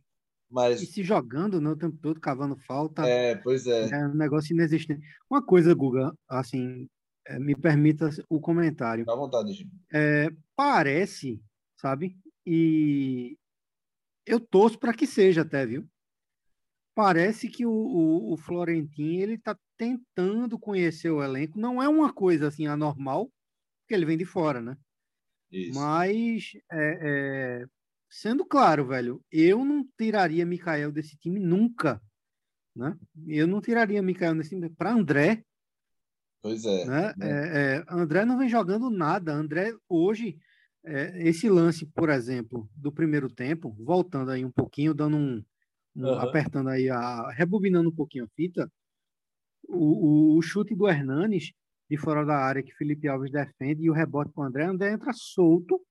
Mas... 0.50 0.82
E 0.82 0.86
se 0.86 1.04
jogando 1.04 1.60
né, 1.60 1.70
o 1.70 1.76
tempo 1.76 1.98
todo, 2.02 2.22
cavando 2.22 2.56
falta. 2.68 3.06
É, 3.06 3.36
pois 3.36 3.66
é. 3.66 3.90
É 3.90 4.08
um 4.08 4.16
negócio 4.16 4.54
inexistente. 4.54 5.06
Uma 5.30 5.44
coisa, 5.44 5.74
Guga, 5.74 6.14
assim, 6.30 6.88
me 7.39 7.55
permita 7.55 8.10
o 8.29 8.39
comentário. 8.39 9.05
Dá 9.05 9.15
vontade, 9.15 9.53
Jim. 9.53 9.69
É, 9.93 10.29
parece, 10.55 11.41
sabe? 11.75 12.17
E 12.46 13.38
eu 14.25 14.39
torço 14.39 14.79
para 14.79 14.93
que 14.93 15.05
seja 15.05 15.41
até, 15.41 15.65
viu? 15.65 15.88
Parece 16.96 17.48
que 17.48 17.65
o, 17.65 17.72
o, 17.72 18.34
o 18.34 18.38
Florentino 18.38 19.24
ele 19.24 19.34
está 19.36 19.57
tentando 19.77 20.57
conhecer 20.57 21.10
o 21.10 21.24
elenco. 21.24 21.60
Não 21.60 21.81
é 21.81 21.88
uma 21.88 22.12
coisa 22.12 22.48
assim 22.48 22.65
anormal, 22.65 23.31
porque 23.81 23.93
ele 23.93 24.05
vem 24.05 24.17
de 24.17 24.25
fora, 24.25 24.62
né? 24.62 24.75
Isso. 25.51 25.79
Mas 25.79 26.51
é, 26.72 27.00
é, 27.62 27.65
sendo 28.10 28.46
claro, 28.46 28.88
velho, 28.88 29.24
eu 29.31 29.63
não 29.63 29.88
tiraria 29.98 30.46
Mikael 30.46 30.91
desse 30.91 31.15
time 31.17 31.39
nunca. 31.39 32.01
Né? 32.75 32.98
Eu 33.27 33.48
não 33.48 33.62
tiraria 33.62 34.01
Mikael 34.01 34.36
desse 34.36 34.50
time 34.50 34.69
para 34.69 34.91
André. 34.91 35.43
Pois 36.48 36.66
é, 36.66 36.86
né? 36.86 37.13
né? 37.18 37.27
É, 37.27 37.77
é, 37.77 37.86
André 37.89 38.25
não 38.25 38.38
vem 38.38 38.50
jogando 38.50 38.89
nada. 38.89 39.34
André, 39.34 39.74
hoje, 39.88 40.38
é, 40.86 41.27
esse 41.27 41.50
lance, 41.50 41.86
por 41.86 42.10
exemplo, 42.10 42.70
do 42.75 42.92
primeiro 42.92 43.30
tempo, 43.30 43.75
voltando 43.80 44.32
aí 44.32 44.44
um 44.44 44.51
pouquinho, 44.51 44.94
dando 44.94 45.18
um. 45.18 45.44
um 45.96 46.06
uhum. 46.06 46.20
apertando 46.20 46.70
aí, 46.70 46.89
a, 46.89 47.30
rebobinando 47.32 47.89
um 47.89 47.96
pouquinho 47.96 48.25
a 48.25 48.30
fita, 48.36 48.72
o, 49.68 50.36
o, 50.36 50.38
o, 50.38 50.42
chute 50.42 50.75
do 50.75 50.88
Hernanes 50.88 51.51
de 51.89 51.98
fora 51.98 52.25
da 52.25 52.36
área 52.38 52.63
que 52.63 52.74
Felipe 52.74 53.08
Alves 53.08 53.32
defende 53.32 53.84
e 53.84 53.89
o 53.89 53.94
rebote 53.94 54.32
com 54.32 54.42
o 54.42 54.44
André, 54.44 54.66
André 54.66 54.92
entra 54.92 55.13
solto 55.13 55.82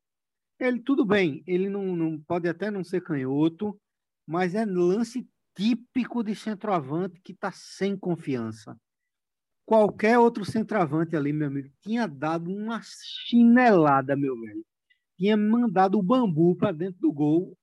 ele, 0.59 0.81
tudo 0.81 1.05
bem, 1.05 1.43
ele 1.47 1.69
não, 1.69 1.95
não 1.95 2.19
pode 2.19 2.49
até 2.49 2.71
não 2.71 2.83
ser 2.83 3.03
canhoto, 3.03 3.79
mas 4.27 4.55
é 4.55 4.65
lance 4.65 5.29
típico 5.55 6.23
de 6.23 6.35
centroavante 6.35 7.21
que 7.21 7.33
está 7.33 7.53
sem 7.53 7.97
confiança. 7.97 8.77
Qualquer 9.67 10.19
outro 10.19 10.45
centroavante 10.45 11.15
ali, 11.15 11.33
meu 11.33 11.49
amigo, 11.49 11.69
tinha 11.83 12.07
dado 12.07 12.51
uma 12.51 12.81
chinelada, 12.83 14.17
meu 14.17 14.41
velho. 14.41 14.65
Tinha 15.19 15.37
mandado 15.37 15.99
o 15.99 16.03
bambu 16.03 16.57
para 16.57 16.73
dentro 16.73 17.01
do 17.01 17.13
gol. 17.13 17.59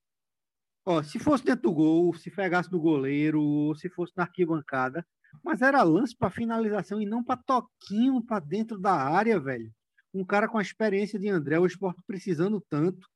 Ó, 0.85 1.01
se 1.01 1.17
fosse 1.17 1.43
dentro 1.43 1.63
do 1.63 1.73
gol, 1.73 2.13
se 2.13 2.29
pegasse 2.29 2.69
do 2.69 2.79
goleiro, 2.79 3.41
ou 3.41 3.75
se 3.75 3.89
fosse 3.89 4.13
na 4.15 4.23
arquibancada, 4.23 5.05
mas 5.41 5.61
era 5.61 5.81
lance 5.81 6.15
para 6.15 6.29
finalização 6.29 7.01
e 7.01 7.05
não 7.05 7.23
para 7.23 7.41
toquinho 7.41 8.21
para 8.21 8.39
dentro 8.39 8.77
da 8.77 8.93
área, 8.93 9.39
velho 9.39 9.73
um 10.13 10.23
cara 10.23 10.47
com 10.47 10.57
a 10.57 10.61
experiência 10.61 11.17
de 11.17 11.27
André, 11.27 11.57
o 11.59 11.65
esporte 11.65 12.01
precisando 12.05 12.63
tanto, 12.69 13.09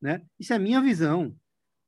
né? 0.00 0.26
Isso 0.38 0.52
é 0.52 0.58
minha 0.58 0.80
visão, 0.80 1.34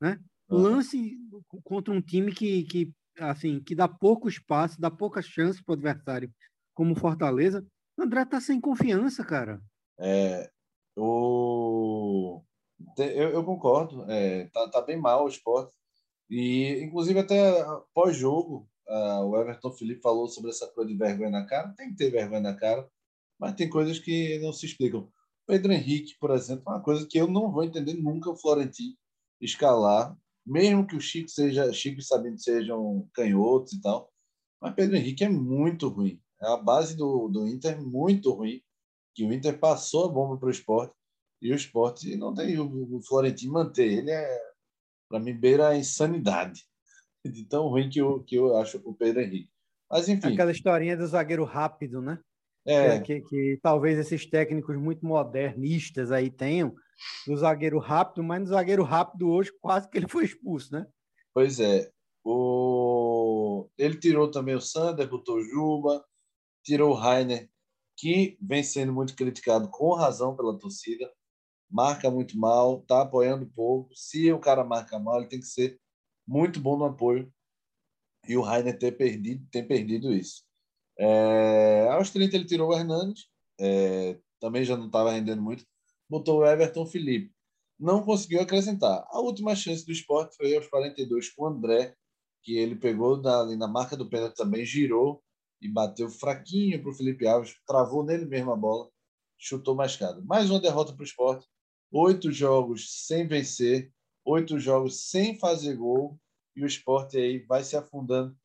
né? 0.00 0.20
Lance 0.48 1.18
contra 1.64 1.92
um 1.92 2.00
time 2.00 2.32
que, 2.32 2.62
que 2.64 2.92
assim, 3.18 3.60
que 3.60 3.74
dá 3.74 3.88
pouco 3.88 4.28
espaço, 4.28 4.80
dá 4.80 4.90
pouca 4.90 5.22
chance 5.22 5.62
para 5.62 5.72
o 5.72 5.74
adversário, 5.74 6.32
como 6.74 6.98
Fortaleza. 6.98 7.66
André 7.98 8.24
tá 8.24 8.40
sem 8.40 8.60
confiança, 8.60 9.24
cara. 9.24 9.60
É, 9.98 10.50
o... 10.96 12.42
eu, 12.98 13.30
eu 13.30 13.44
concordo, 13.44 14.04
é, 14.10 14.46
tá, 14.46 14.68
tá 14.68 14.82
bem 14.82 14.96
mal 14.98 15.24
o 15.24 15.28
esporte. 15.28 15.74
E, 16.28 16.80
inclusive, 16.82 17.20
até 17.20 17.64
pós-jogo, 17.92 18.68
o 18.86 19.36
Everton 19.36 19.70
Felipe 19.72 20.00
falou 20.00 20.26
sobre 20.26 20.50
essa 20.50 20.66
coisa 20.68 20.90
de 20.90 20.96
vergonha 20.96 21.30
na 21.30 21.46
cara. 21.46 21.72
Tem 21.76 21.90
que 21.90 21.96
ter 21.96 22.10
vergonha 22.10 22.40
na 22.40 22.54
cara 22.54 22.88
mas 23.38 23.54
tem 23.54 23.68
coisas 23.68 23.98
que 23.98 24.38
não 24.38 24.52
se 24.52 24.66
explicam. 24.66 25.08
Pedro 25.46 25.72
Henrique, 25.72 26.16
por 26.18 26.30
exemplo, 26.30 26.64
é 26.66 26.70
uma 26.70 26.82
coisa 26.82 27.06
que 27.06 27.18
eu 27.18 27.26
não 27.26 27.50
vou 27.50 27.64
entender 27.64 27.94
nunca 27.94 28.30
o 28.30 28.36
Florentino 28.36 28.96
escalar, 29.40 30.16
mesmo 30.46 30.86
que 30.86 30.96
o 30.96 31.00
Chico 31.00 31.28
seja 31.28 31.72
Chico 31.72 32.00
e 32.00 32.04
Sabino 32.04 32.38
sejam 32.38 33.08
canhotos 33.14 33.72
e 33.72 33.80
tal. 33.80 34.12
Mas 34.60 34.74
Pedro 34.74 34.96
Henrique 34.96 35.24
é 35.24 35.28
muito 35.28 35.88
ruim. 35.88 36.20
É 36.40 36.46
a 36.46 36.56
base 36.56 36.96
do, 36.96 37.28
do 37.28 37.46
Inter 37.46 37.80
muito 37.80 38.32
ruim, 38.32 38.62
que 39.14 39.24
o 39.24 39.32
Inter 39.32 39.58
passou 39.58 40.06
a 40.06 40.12
bomba 40.12 40.36
para 40.36 40.48
o 40.48 40.50
esporte 40.50 40.94
e 41.40 41.52
o 41.52 41.54
esporte 41.54 42.16
não 42.16 42.34
tem 42.34 42.58
o, 42.58 42.96
o 42.96 43.02
Florentino 43.02 43.52
manter 43.52 43.86
ele 43.86 44.10
é 44.10 44.40
para 45.08 45.20
mim 45.20 45.34
beira 45.34 45.68
a 45.68 45.76
insanidade 45.76 46.62
de 47.24 47.44
tão 47.44 47.68
ruim 47.68 47.88
que 47.88 48.00
eu, 48.00 48.22
que 48.24 48.36
eu 48.36 48.56
acho 48.56 48.78
o 48.84 48.94
Pedro 48.94 49.22
Henrique. 49.22 49.50
Mas 49.90 50.08
enfim. 50.08 50.32
Aquela 50.32 50.50
historinha 50.50 50.96
do 50.96 51.06
zagueiro 51.06 51.44
rápido, 51.44 52.00
né? 52.00 52.18
É. 52.66 53.00
Que, 53.00 53.20
que, 53.20 53.28
que, 53.28 53.60
talvez 53.62 53.98
esses 53.98 54.24
técnicos 54.26 54.76
muito 54.76 55.04
modernistas 55.04 56.10
aí 56.10 56.30
tenham, 56.30 56.74
do 57.26 57.36
zagueiro 57.36 57.78
rápido, 57.78 58.22
mas 58.22 58.40
no 58.40 58.46
zagueiro 58.46 58.82
rápido 58.82 59.28
hoje 59.28 59.52
quase 59.60 59.88
que 59.88 59.98
ele 59.98 60.08
foi 60.08 60.24
expulso, 60.24 60.72
né? 60.72 60.86
Pois 61.32 61.60
é. 61.60 61.90
O... 62.24 63.68
Ele 63.76 63.98
tirou 63.98 64.30
também 64.30 64.54
o 64.54 64.60
Sander, 64.60 65.08
botou 65.08 65.36
o 65.36 65.44
Juba, 65.44 66.04
tirou 66.64 66.92
o 66.92 66.94
Rainer, 66.94 67.50
que 67.96 68.38
vem 68.40 68.62
sendo 68.62 68.92
muito 68.92 69.14
criticado 69.14 69.68
com 69.68 69.92
razão 69.94 70.34
pela 70.34 70.58
torcida, 70.58 71.12
marca 71.70 72.10
muito 72.10 72.38
mal, 72.38 72.82
tá 72.82 73.02
apoiando 73.02 73.46
pouco. 73.54 73.94
Se 73.94 74.32
o 74.32 74.38
cara 74.38 74.64
marca 74.64 74.98
mal, 74.98 75.18
ele 75.18 75.28
tem 75.28 75.40
que 75.40 75.46
ser 75.46 75.78
muito 76.26 76.60
bom 76.60 76.78
no 76.78 76.86
apoio. 76.86 77.30
E 78.26 78.36
o 78.36 78.42
Rainer 78.42 78.78
ter 78.78 78.92
perdido, 78.92 79.46
tem 79.50 79.66
perdido 79.66 80.12
isso. 80.12 80.44
É, 80.98 81.88
aos 81.90 82.10
30 82.10 82.36
ele 82.36 82.44
tirou 82.44 82.70
o 82.70 82.74
Hernandes, 82.74 83.26
é, 83.58 84.18
também 84.40 84.64
já 84.64 84.76
não 84.76 84.86
estava 84.86 85.12
rendendo 85.12 85.42
muito, 85.42 85.64
botou 86.08 86.40
o 86.40 86.46
Everton 86.46 86.86
Felipe. 86.86 87.32
Não 87.78 88.02
conseguiu 88.02 88.40
acrescentar. 88.40 89.04
A 89.08 89.20
última 89.20 89.56
chance 89.56 89.84
do 89.84 89.92
esporte 89.92 90.36
foi 90.36 90.56
aos 90.56 90.68
42 90.68 91.30
com 91.30 91.44
o 91.44 91.46
André, 91.46 91.94
que 92.42 92.56
ele 92.56 92.76
pegou 92.76 93.20
na, 93.20 93.40
ali 93.40 93.56
na 93.56 93.66
marca 93.66 93.96
do 93.96 94.08
pênalti 94.08 94.36
também, 94.36 94.64
girou 94.64 95.22
e 95.60 95.68
bateu 95.68 96.08
fraquinho 96.08 96.80
para 96.80 96.90
o 96.90 96.94
Felipe 96.94 97.26
Alves, 97.26 97.54
travou 97.66 98.04
nele 98.04 98.26
mesmo 98.26 98.52
a 98.52 98.56
bola, 98.56 98.88
chutou 99.38 99.74
mascado. 99.74 100.24
Mais 100.24 100.50
uma 100.50 100.60
derrota 100.60 100.92
para 100.92 101.02
o 101.02 101.06
esporte. 101.06 101.46
Oito 101.90 102.30
jogos 102.30 103.06
sem 103.06 103.26
vencer, 103.26 103.90
oito 104.24 104.58
jogos 104.58 105.08
sem 105.08 105.38
fazer 105.38 105.76
gol, 105.76 106.18
e 106.54 106.62
o 106.62 106.66
esporte 106.66 107.16
aí 107.16 107.38
vai 107.38 107.64
se 107.64 107.76
afundando 107.76 108.36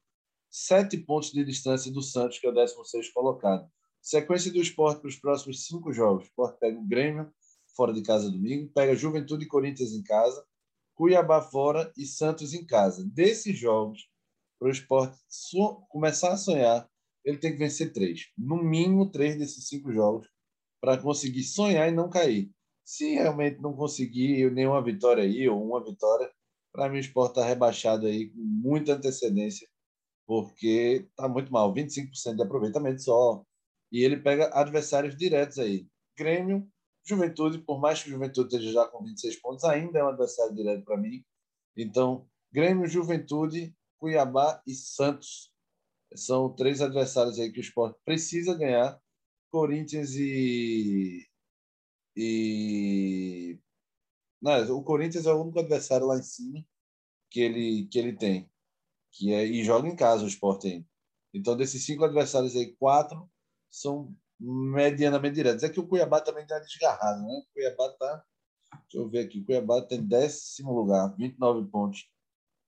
sete 0.49 0.97
pontos 0.97 1.31
de 1.31 1.43
distância 1.43 1.91
do 1.91 2.01
Santos, 2.01 2.39
que 2.39 2.47
é 2.47 2.49
o 2.49 2.53
16 2.53 3.11
colocado. 3.13 3.69
Sequência 4.01 4.51
do 4.51 4.61
esporte 4.61 5.01
para 5.01 5.09
os 5.09 5.17
próximos 5.17 5.65
cinco 5.65 5.91
jogos. 5.91 6.23
O 6.23 6.27
esporte 6.27 6.59
pega 6.59 6.79
o 6.79 6.87
Grêmio, 6.87 7.31
fora 7.75 7.93
de 7.93 8.01
casa 8.01 8.31
domingo, 8.31 8.71
pega 8.73 8.95
Juventude 8.95 9.45
e 9.45 9.47
Corinthians 9.47 9.91
em 9.91 10.03
casa, 10.03 10.43
Cuiabá 10.95 11.41
fora 11.41 11.93
e 11.97 12.05
Santos 12.05 12.53
em 12.53 12.65
casa. 12.65 13.05
Desses 13.05 13.57
jogos, 13.57 14.09
para 14.57 14.67
o 14.67 14.71
esporte 14.71 15.17
começar 15.89 16.33
a 16.33 16.37
sonhar, 16.37 16.89
ele 17.23 17.37
tem 17.37 17.51
que 17.51 17.57
vencer 17.57 17.93
três. 17.93 18.27
No 18.37 18.61
mínimo, 18.61 19.09
três 19.09 19.37
desses 19.37 19.67
cinco 19.67 19.91
jogos 19.93 20.27
para 20.81 20.97
conseguir 20.97 21.43
sonhar 21.43 21.89
e 21.89 21.91
não 21.95 22.09
cair. 22.09 22.51
Se 22.83 23.13
realmente 23.13 23.61
não 23.61 23.73
conseguir 23.73 24.51
nenhuma 24.51 24.83
vitória 24.83 25.23
aí, 25.23 25.47
ou 25.47 25.63
uma 25.63 25.83
vitória, 25.83 26.29
para 26.71 26.89
mim 26.89 26.97
o 26.97 26.99
esporte 26.99 27.31
está 27.31 27.45
rebaixado 27.45 28.07
aí 28.07 28.29
com 28.29 28.39
muita 28.39 28.93
antecedência 28.93 29.67
porque 30.29 31.07
está 31.09 31.27
muito 31.27 31.51
mal, 31.51 31.73
25% 31.73 32.35
de 32.35 32.43
aproveitamento 32.43 33.01
só. 33.01 33.43
E 33.91 34.03
ele 34.03 34.15
pega 34.15 34.51
adversários 34.53 35.17
diretos 35.17 35.57
aí. 35.57 35.87
Grêmio, 36.15 36.69
Juventude, 37.03 37.57
por 37.57 37.79
mais 37.79 38.03
que 38.03 38.09
o 38.09 38.11
Juventude 38.11 38.53
esteja 38.53 38.71
já 38.71 38.87
com 38.87 39.03
26 39.03 39.41
pontos, 39.41 39.63
ainda 39.63 39.97
é 39.97 40.03
um 40.03 40.09
adversário 40.09 40.53
direto 40.53 40.85
para 40.85 40.97
mim. 40.97 41.25
Então, 41.75 42.29
Grêmio, 42.51 42.87
Juventude, 42.87 43.75
Cuiabá 43.97 44.61
e 44.67 44.75
Santos 44.75 45.51
são 46.13 46.53
três 46.53 46.79
adversários 46.79 47.39
aí 47.39 47.51
que 47.51 47.59
o 47.59 47.61
esporte 47.61 47.99
precisa 48.05 48.55
ganhar. 48.55 49.01
Corinthians 49.49 50.11
e. 50.13 51.27
e... 52.15 53.59
Não, 54.39 54.77
o 54.77 54.83
Corinthians 54.83 55.25
é 55.25 55.33
o 55.33 55.41
único 55.41 55.59
adversário 55.59 56.05
lá 56.05 56.19
em 56.19 56.23
cima 56.23 56.63
que 57.31 57.39
ele, 57.39 57.87
que 57.87 57.97
ele 57.97 58.15
tem 58.15 58.47
que 59.11 59.33
é 59.33 59.45
e 59.45 59.63
joga 59.63 59.87
em 59.87 59.95
casa 59.95 60.23
o 60.23 60.27
Sport. 60.27 60.65
Então, 61.33 61.55
desses 61.55 61.85
cinco 61.85 62.03
adversários 62.03 62.55
aí, 62.55 62.75
quatro 62.75 63.29
são 63.69 64.15
medianamente 64.39 65.35
diretos. 65.35 65.63
É 65.63 65.69
que 65.69 65.79
o 65.79 65.87
Cuiabá 65.87 66.21
também 66.21 66.43
está 66.43 66.59
desgarrado, 66.59 67.21
né? 67.21 67.33
O 67.33 67.53
Cuiabá 67.53 67.87
está. 67.87 68.23
Deixa 68.83 68.97
eu 68.97 69.09
ver 69.09 69.25
aqui. 69.25 69.39
O 69.39 69.45
Cuiabá 69.45 69.81
tem 69.81 70.01
décimo 70.01 70.73
lugar, 70.73 71.13
29 71.15 71.67
pontos. 71.69 72.09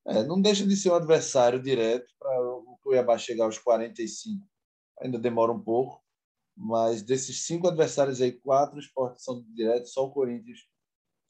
É, 0.06 0.24
não 0.24 0.42
deixa 0.42 0.66
de 0.66 0.76
ser 0.76 0.92
um 0.92 0.96
adversário 0.96 1.62
direto 1.62 2.12
para 2.20 2.42
o 2.42 2.78
Cuiabá 2.84 3.18
chegar 3.18 3.46
aos 3.46 3.58
45. 3.60 4.46
Ainda 5.00 5.20
demora 5.20 5.52
um 5.52 5.62
pouco, 5.62 6.04
mas 6.56 7.02
desses 7.02 7.46
cinco 7.46 7.68
adversários 7.68 8.22
aí, 8.22 8.32
quatro 8.32 8.80
esportes 8.80 9.24
são 9.24 9.44
diretos, 9.54 9.94
só 9.94 10.06
o 10.06 10.12
Corinthians 10.12 10.60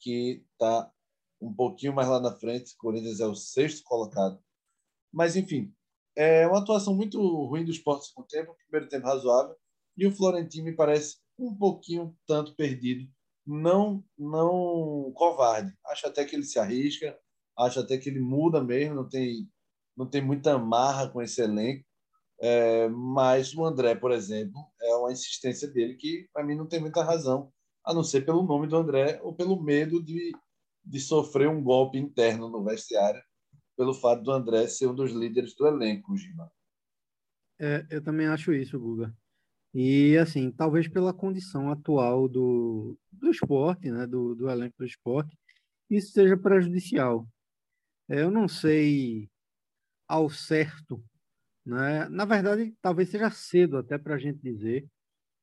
que 0.00 0.44
está 0.52 0.90
um 1.40 1.54
pouquinho 1.54 1.94
mais 1.94 2.08
lá 2.08 2.20
na 2.20 2.32
frente. 2.32 2.74
O 2.74 2.78
Corinthians 2.78 3.20
é 3.20 3.26
o 3.26 3.34
sexto 3.34 3.84
colocado 3.84 4.42
mas, 5.12 5.36
enfim, 5.36 5.72
é 6.16 6.46
uma 6.46 6.58
atuação 6.60 6.94
muito 6.94 7.18
ruim 7.46 7.64
do 7.64 7.70
esporte 7.70 8.00
no 8.00 8.06
segundo 8.06 8.26
tempo, 8.28 8.56
primeiro 8.68 8.88
tempo 8.88 9.06
razoável, 9.06 9.56
e 9.96 10.06
o 10.06 10.12
Florentino 10.12 10.64
me 10.64 10.76
parece 10.76 11.18
um 11.38 11.54
pouquinho 11.54 12.16
tanto 12.26 12.54
perdido, 12.54 13.08
não 13.46 14.04
não 14.18 15.12
covarde. 15.14 15.72
Acho 15.86 16.06
até 16.06 16.24
que 16.24 16.36
ele 16.36 16.44
se 16.44 16.58
arrisca, 16.58 17.18
acho 17.58 17.80
até 17.80 17.98
que 17.98 18.08
ele 18.08 18.20
muda 18.20 18.62
mesmo, 18.62 18.94
não 18.94 19.08
tem 19.08 19.48
não 19.96 20.08
tem 20.08 20.22
muita 20.22 20.58
marra 20.58 21.08
com 21.08 21.20
esse 21.22 21.42
elenco. 21.42 21.84
É, 22.40 22.88
mas 22.88 23.54
o 23.54 23.64
André, 23.64 23.94
por 23.94 24.12
exemplo, 24.12 24.60
é 24.82 24.94
uma 24.96 25.12
insistência 25.12 25.68
dele 25.68 25.94
que 25.96 26.28
para 26.32 26.44
mim 26.44 26.56
não 26.56 26.66
tem 26.66 26.80
muita 26.80 27.04
razão, 27.04 27.52
a 27.84 27.94
não 27.94 28.02
ser 28.04 28.24
pelo 28.24 28.42
nome 28.44 28.66
do 28.66 28.76
André 28.76 29.20
ou 29.22 29.34
pelo 29.34 29.62
medo 29.62 30.02
de, 30.02 30.32
de 30.84 31.00
sofrer 31.00 31.48
um 31.48 31.62
golpe 31.62 31.98
interno 31.98 32.48
no 32.48 32.64
vestiário 32.64 33.22
pelo 33.76 33.94
fato 33.94 34.22
do 34.22 34.32
André 34.32 34.66
ser 34.68 34.86
um 34.86 34.94
dos 34.94 35.12
líderes 35.12 35.54
do 35.54 35.66
elenco, 35.66 36.16
Gima. 36.16 36.50
É, 37.58 37.86
eu 37.90 38.02
também 38.02 38.26
acho 38.26 38.52
isso, 38.52 38.78
Guga. 38.78 39.14
E, 39.74 40.18
assim, 40.18 40.50
talvez 40.50 40.86
pela 40.86 41.14
condição 41.14 41.70
atual 41.70 42.28
do, 42.28 42.98
do 43.10 43.30
esporte, 43.30 43.90
né, 43.90 44.06
do, 44.06 44.34
do 44.34 44.50
elenco 44.50 44.76
do 44.78 44.84
esporte, 44.84 45.36
isso 45.88 46.12
seja 46.12 46.36
prejudicial. 46.36 47.26
Eu 48.08 48.30
não 48.30 48.46
sei 48.46 49.30
ao 50.06 50.28
certo, 50.28 51.02
né? 51.64 52.08
Na 52.08 52.24
verdade, 52.24 52.74
talvez 52.82 53.08
seja 53.08 53.30
cedo 53.30 53.78
até 53.78 53.96
para 53.96 54.16
a 54.16 54.18
gente 54.18 54.38
dizer, 54.42 54.86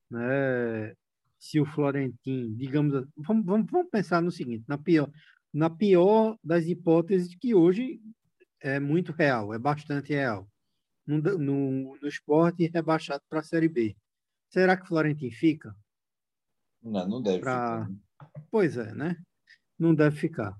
né? 0.10 0.94
Se 1.40 1.60
o 1.60 1.66
Florentino, 1.66 2.56
digamos, 2.56 3.08
vamos, 3.16 3.46
vamos, 3.46 3.72
vamos 3.72 3.90
pensar 3.90 4.22
no 4.22 4.32
seguinte: 4.32 4.64
na 4.68 4.78
pior, 4.78 5.10
na 5.54 5.70
pior 5.70 6.38
das 6.44 6.68
hipóteses, 6.68 7.34
que 7.36 7.56
hoje 7.56 8.02
é 8.62 8.80
muito 8.80 9.12
real, 9.12 9.54
é 9.54 9.60
bastante 9.60 10.14
real, 10.14 10.48
no, 11.06 11.20
no, 11.20 11.98
no 11.98 12.08
esporte 12.08 12.68
rebaixado 12.68 13.24
para 13.30 13.40
a 13.40 13.44
Série 13.44 13.70
B. 13.70 13.96
Será 14.50 14.76
que 14.76 14.84
o 14.84 14.88
Florentino 14.88 15.32
fica? 15.32 15.76
Não, 16.82 17.08
não 17.08 17.22
deve 17.22 17.40
pra... 17.40 17.86
ficar. 17.86 17.90
Né? 17.90 17.98
Pois 18.52 18.78
é, 18.78 18.94
né? 18.94 19.16
Não 19.78 19.94
deve 19.94 20.16
ficar. 20.18 20.58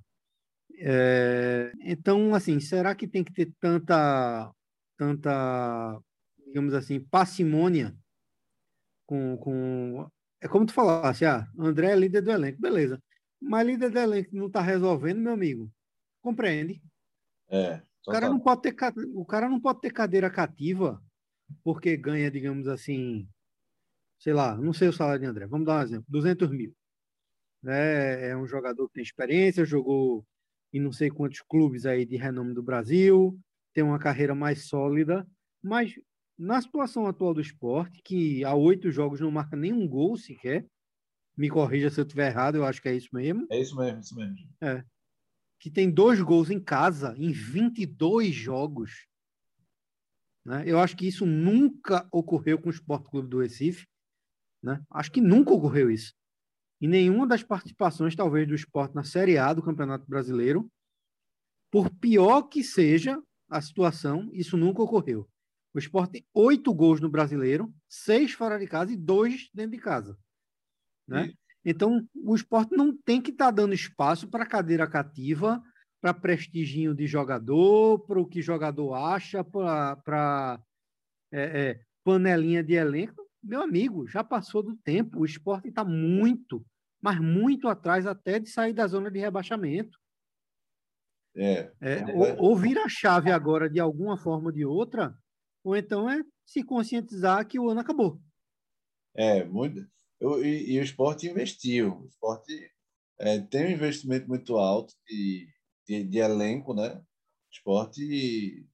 É... 0.78 1.72
Então, 1.82 2.34
assim, 2.34 2.60
será 2.60 2.96
que 2.96 3.08
tem 3.08 3.24
que 3.24 3.34
ter 3.34 3.52
tanta, 3.60 4.54
tanta, 4.98 6.00
digamos 6.46 6.74
assim, 6.74 7.00
parcimônia 7.00 7.96
com, 9.06 9.38
com... 9.38 10.10
É 10.42 10.48
como 10.48 10.66
tu 10.66 10.74
falasse, 10.74 11.26
ah, 11.26 11.46
André 11.58 11.92
é 11.92 11.96
líder 11.96 12.22
do 12.22 12.32
elenco, 12.32 12.62
beleza. 12.62 13.02
Mas 13.42 13.68
líder 13.68 13.90
do 13.90 14.00
elenco 14.00 14.36
não 14.36 14.48
está 14.48 14.62
resolvendo, 14.62 15.20
meu 15.20 15.34
amigo. 15.34 15.72
Compreende? 16.22 16.82
É. 17.50 17.82
O 18.08 18.12
cara, 18.12 18.30
não 18.30 18.40
pode 18.40 18.62
ter, 18.62 18.76
o 19.14 19.26
cara 19.26 19.50
não 19.50 19.60
pode 19.60 19.82
ter 19.82 19.92
cadeira 19.92 20.30
cativa 20.30 21.02
porque 21.64 21.98
ganha, 21.98 22.30
digamos 22.32 22.68
assim, 22.68 23.28
sei 24.20 24.34
lá, 24.34 24.56
não 24.58 24.74
sei 24.74 24.88
o 24.88 24.94
salário 24.94 25.22
de 25.22 25.28
André, 25.28 25.48
vamos 25.48 25.66
dar 25.66 25.80
um 25.80 25.84
exemplo, 25.84 26.06
200 26.08 26.50
mil. 26.50 26.74
Né? 27.62 28.30
É 28.30 28.38
um 28.38 28.48
jogador 28.48 28.88
que 28.88 28.96
tem 28.96 29.04
experiência, 29.04 29.66
jogou 29.66 30.26
em 30.72 30.80
não 30.80 30.92
sei 30.92 31.10
quantos 31.10 31.42
clubes 31.42 31.86
aí 31.86 32.06
de 32.06 32.16
renome 32.16 32.54
do 32.54 32.64
Brasil, 32.64 33.40
tem 33.74 33.84
uma 33.84 34.00
carreira 34.00 34.36
mais 34.36 34.68
sólida, 34.68 35.28
mas 35.62 35.94
na 36.38 36.62
situação 36.62 37.06
atual 37.06 37.34
do 37.34 37.42
esporte, 37.42 38.02
que 38.04 38.44
há 38.46 38.56
oito 38.56 38.92
jogos 38.92 39.20
não 39.20 39.32
marca 39.32 39.58
nenhum 39.58 39.88
gol 39.88 40.16
sequer, 40.16 40.66
me 41.36 41.50
corrija 41.50 41.90
se 41.90 42.00
eu 42.00 42.04
estiver 42.04 42.28
errado, 42.28 42.56
eu 42.56 42.66
acho 42.66 42.82
que 42.82 42.90
é 42.90 42.96
isso 42.96 43.10
mesmo. 43.14 43.46
É 43.50 43.60
isso 43.60 43.76
mesmo, 43.76 44.00
isso 44.00 44.16
mesmo. 44.16 44.36
É. 44.62 44.84
Que 45.60 45.70
tem 45.70 45.92
dois 45.92 46.22
gols 46.22 46.50
em 46.50 46.60
casa 46.60 47.14
em 47.18 47.32
22 47.32 48.34
jogos. 48.34 49.08
Né? 50.46 50.64
Eu 50.66 50.80
acho 50.80 50.96
que 50.96 51.08
isso 51.08 51.26
nunca 51.26 52.08
ocorreu 52.12 52.60
com 52.60 52.70
o 52.70 52.72
Esporte 52.72 53.10
Clube 53.10 53.28
do 53.28 53.40
Recife. 53.40 53.86
Né? 54.64 54.82
Acho 54.90 55.12
que 55.12 55.22
nunca 55.22 55.54
ocorreu 55.54 55.92
isso. 55.92 56.14
Em 56.82 56.88
nenhuma 56.88 57.28
das 57.28 57.44
participações, 57.44 58.16
talvez, 58.16 58.48
do 58.48 58.56
esporte 58.56 58.96
na 58.96 59.04
Série 59.04 59.38
A 59.38 59.54
do 59.54 59.62
Campeonato 59.62 60.06
Brasileiro, 60.08 60.72
por 61.70 61.90
pior 61.90 62.44
que 62.44 62.64
seja 62.64 63.22
a 63.50 63.62
situação, 63.62 64.30
isso 64.34 64.56
nunca 64.56 64.82
ocorreu. 64.82 65.30
O 65.74 65.80
esporte 65.80 66.14
tem 66.14 66.26
oito 66.34 66.74
gols 66.74 67.00
no 67.00 67.10
brasileiro, 67.10 67.72
seis 67.88 68.32
fora 68.32 68.58
de 68.58 68.66
casa 68.66 68.92
e 68.94 68.98
dois 68.98 69.50
dentro 69.54 69.72
de 69.72 69.78
casa. 69.78 70.18
Né? 71.08 71.34
Então, 71.64 72.08
o 72.16 72.36
esporte 72.36 72.76
não 72.76 72.96
tem 72.96 73.22
que 73.22 73.32
estar 73.32 73.46
tá 73.46 73.52
dando 73.52 73.74
espaço 73.74 74.28
para 74.28 74.46
cadeira 74.46 74.88
cativa, 74.88 75.62
para 76.02 76.14
prestiginho 76.14 76.96
de 76.96 77.06
jogador, 77.06 78.00
para 78.00 78.20
o 78.20 78.26
que 78.26 78.42
jogador 78.42 78.94
acha, 78.94 79.44
para 79.44 80.62
é, 81.32 81.42
é, 81.42 81.82
panelinha 82.04 82.64
de 82.64 82.74
elenco 82.74 83.30
meu 83.42 83.62
amigo, 83.62 84.08
já 84.08 84.24
passou 84.24 84.62
do 84.62 84.76
tempo. 84.76 85.20
O 85.20 85.26
esporte 85.26 85.70
está 85.70 85.84
muito, 85.84 86.66
mas 87.02 87.20
muito 87.20 87.68
atrás 87.68 88.06
até 88.06 88.40
de 88.40 88.50
sair 88.50 88.74
da 88.74 88.86
zona 88.88 89.10
de 89.10 89.20
rebaixamento. 89.20 89.98
É, 91.36 91.72
é, 91.80 92.06
ou, 92.14 92.50
ou 92.50 92.58
vira 92.58 92.84
a 92.84 92.90
chave 92.90 93.32
agora 93.32 93.70
de 93.70 93.80
alguma 93.80 94.18
forma 94.18 94.48
ou 94.48 94.52
de 94.52 94.66
outra, 94.66 95.18
ou 95.64 95.76
então 95.76 96.10
é 96.10 96.22
se 96.46 96.64
conscientizar 96.64 97.48
que 97.48 97.60
o 97.60 97.70
ano 97.70 97.80
acabou. 97.80 98.20
É, 99.14 99.44
muito. 99.46 99.88
Eu, 100.20 100.44
e, 100.44 100.74
e, 100.74 100.80
o 100.80 100.84
esporte 100.84 101.28
investiu. 101.28 102.02
O 102.02 102.08
esporte 102.08 102.72
é, 103.20 103.40
tem 103.40 103.68
um 103.68 103.72
investimento 103.72 104.28
muito 104.28 104.58
alto 104.58 104.94
de, 105.08 105.48
de, 105.88 106.04
de 106.04 106.18
elenco, 106.18 106.74
né? 106.74 106.96
O 106.96 107.52
esporte 107.52 108.68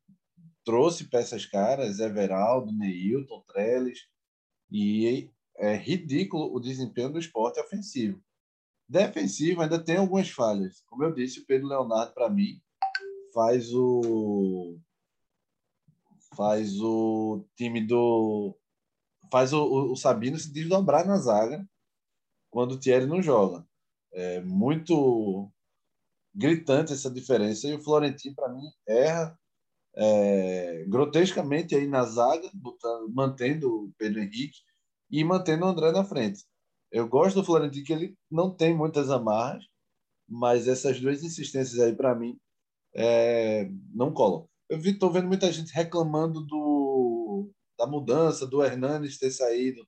trouxe 0.63 1.05
peças 1.05 1.45
caras, 1.45 1.99
Everaldo, 1.99 2.71
Neilton, 2.71 3.41
Trellis, 3.47 4.07
e 4.71 5.29
é 5.57 5.75
ridículo 5.75 6.53
o 6.53 6.59
desempenho 6.59 7.13
do 7.13 7.19
esporte 7.19 7.59
ofensivo. 7.59 8.21
Defensivo 8.87 9.61
ainda 9.61 9.83
tem 9.83 9.97
algumas 9.97 10.29
falhas. 10.29 10.83
Como 10.87 11.03
eu 11.03 11.13
disse, 11.13 11.39
o 11.39 11.45
Pedro 11.45 11.67
Leonardo, 11.67 12.13
para 12.13 12.29
mim, 12.29 12.61
faz 13.33 13.73
o 13.73 14.79
faz 16.35 16.81
o 16.81 17.45
time 17.55 17.85
do 17.85 18.57
faz 19.31 19.53
o, 19.53 19.91
o 19.91 19.95
Sabino 19.95 20.37
se 20.37 20.51
desdobrar 20.51 21.05
na 21.05 21.17
zaga 21.17 21.67
quando 22.49 22.73
o 22.73 22.79
Thierry 22.79 23.05
não 23.05 23.21
joga. 23.21 23.65
É 24.13 24.41
muito 24.41 25.51
gritante 26.33 26.93
essa 26.93 27.09
diferença 27.09 27.67
e 27.67 27.73
o 27.73 27.81
Florentino 27.81 28.35
para 28.35 28.49
mim 28.49 28.63
erra 28.87 29.37
é, 29.95 30.85
grotescamente 30.87 31.75
aí 31.75 31.87
na 31.87 32.03
zaga, 32.03 32.49
botando, 32.53 33.09
mantendo 33.13 33.69
o 33.69 33.93
Pedro 33.97 34.19
Henrique 34.19 34.59
e 35.09 35.23
mantendo 35.23 35.65
o 35.65 35.69
André 35.69 35.91
na 35.91 36.03
frente. 36.03 36.43
Eu 36.91 37.07
gosto 37.07 37.35
do 37.35 37.45
Florentino 37.45 37.85
que 37.85 37.93
ele 37.93 38.17
não 38.29 38.53
tem 38.53 38.75
muitas 38.75 39.09
amarras, 39.09 39.63
mas 40.27 40.67
essas 40.67 40.99
duas 40.99 41.23
insistências 41.23 41.79
aí 41.79 41.95
para 41.95 42.15
mim 42.15 42.37
é, 42.93 43.69
não 43.93 44.13
colam. 44.13 44.47
Eu 44.69 44.79
estou 44.79 45.11
vendo 45.11 45.27
muita 45.27 45.51
gente 45.51 45.73
reclamando 45.73 46.41
do, 46.41 46.64
da 47.77 47.85
mudança 47.85 48.45
do 48.45 48.63
Hernanes 48.63 49.17
ter 49.17 49.31
saído 49.31 49.85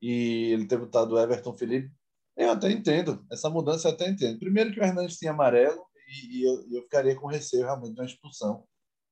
e 0.00 0.52
ele 0.52 0.66
ter 0.66 0.78
botado 0.78 1.14
o 1.14 1.18
Everton 1.18 1.56
Felipe. 1.56 1.92
Eu 2.36 2.52
até 2.52 2.70
entendo, 2.70 3.24
essa 3.30 3.50
mudança 3.50 3.88
eu 3.88 3.92
até 3.92 4.08
entendo. 4.08 4.38
Primeiro 4.38 4.72
que 4.72 4.80
o 4.80 4.82
Hernandes 4.82 5.18
tinha 5.18 5.32
amarelo 5.32 5.84
e, 6.08 6.38
e 6.38 6.44
eu, 6.44 6.66
eu, 6.72 6.82
ficaria 6.82 7.14
com 7.14 7.26
receio 7.26 7.64
realmente 7.64 7.94
de 7.94 8.00
uma 8.00 8.06
expulsão. 8.06 8.64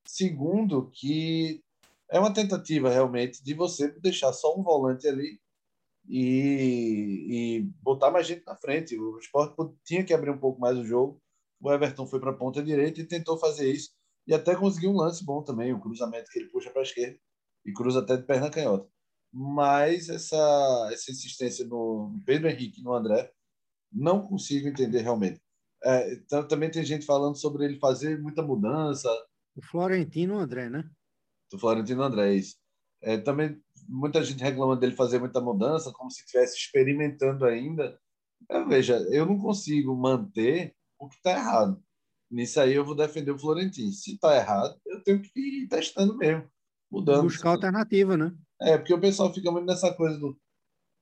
Segundo, 0.06 0.90
que 0.90 1.62
é 2.10 2.18
uma 2.18 2.32
tentativa 2.32 2.88
realmente 2.88 3.42
de 3.42 3.54
você 3.54 3.88
deixar 4.00 4.32
só 4.32 4.56
um 4.56 4.62
volante 4.62 5.06
ali 5.06 5.38
e, 6.08 7.26
e 7.28 7.62
botar 7.82 8.10
mais 8.10 8.26
gente 8.26 8.44
na 8.46 8.56
frente. 8.56 8.98
O 8.98 9.18
Sport 9.18 9.54
tinha 9.84 10.04
que 10.04 10.14
abrir 10.14 10.30
um 10.30 10.38
pouco 10.38 10.58
mais 10.58 10.78
o 10.78 10.84
jogo. 10.84 11.20
O 11.60 11.70
Everton 11.70 12.06
foi 12.06 12.20
para 12.20 12.30
a 12.30 12.36
ponta 12.36 12.62
direita 12.62 13.00
e 13.00 13.06
tentou 13.06 13.36
fazer 13.36 13.70
isso. 13.70 13.90
E 14.26 14.32
até 14.32 14.54
conseguiu 14.54 14.90
um 14.90 14.96
lance 14.96 15.24
bom 15.24 15.42
também, 15.42 15.72
o 15.72 15.80
cruzamento 15.80 16.30
que 16.30 16.38
ele 16.38 16.48
puxa 16.48 16.70
para 16.70 16.82
a 16.82 16.84
esquerda 16.84 17.18
e 17.68 17.72
cruza 17.72 18.00
até 18.00 18.16
de 18.16 18.24
perna 18.24 18.50
canhota. 18.50 18.88
Mas 19.32 20.08
essa, 20.08 20.90
essa 20.92 21.10
insistência 21.10 21.66
no 21.66 22.18
Pedro 22.24 22.48
Henrique 22.48 22.80
e 22.80 22.84
no 22.84 22.94
André, 22.94 23.30
não 23.92 24.26
consigo 24.26 24.68
entender 24.68 25.02
realmente. 25.02 25.40
É, 25.84 26.14
então, 26.14 26.46
também 26.46 26.70
tem 26.70 26.84
gente 26.84 27.06
falando 27.06 27.36
sobre 27.36 27.64
ele 27.64 27.78
fazer 27.78 28.20
muita 28.20 28.42
mudança, 28.42 29.08
o 29.58 29.62
Florentino 29.62 30.38
André, 30.38 30.70
né? 30.70 30.88
Do 31.50 31.58
Florentino 31.58 32.02
André, 32.04 32.34
isso. 32.34 32.56
É, 33.02 33.18
também 33.18 33.60
muita 33.88 34.22
gente 34.22 34.40
reclama 34.40 34.76
dele 34.76 34.94
fazer 34.94 35.18
muita 35.18 35.40
mudança, 35.40 35.92
como 35.92 36.10
se 36.12 36.20
estivesse 36.20 36.56
experimentando 36.56 37.44
ainda. 37.44 38.00
É, 38.48 38.64
veja, 38.64 38.98
eu 39.10 39.26
não 39.26 39.36
consigo 39.36 39.96
manter 39.96 40.76
o 40.96 41.08
que 41.08 41.16
está 41.16 41.32
errado. 41.32 41.82
Nisso 42.30 42.60
aí 42.60 42.74
eu 42.74 42.84
vou 42.84 42.94
defender 42.94 43.32
o 43.32 43.38
Florentino. 43.38 43.90
Se 43.90 44.14
está 44.14 44.36
errado, 44.36 44.80
eu 44.86 45.02
tenho 45.02 45.20
que 45.20 45.40
ir 45.40 45.68
testando 45.68 46.16
mesmo, 46.16 46.48
Buscar 46.90 47.50
alternativa, 47.50 48.16
né? 48.16 48.32
É, 48.60 48.76
porque 48.76 48.94
o 48.94 49.00
pessoal 49.00 49.32
fica 49.32 49.50
muito 49.50 49.66
nessa 49.66 49.92
coisa 49.94 50.18
do 50.18 50.36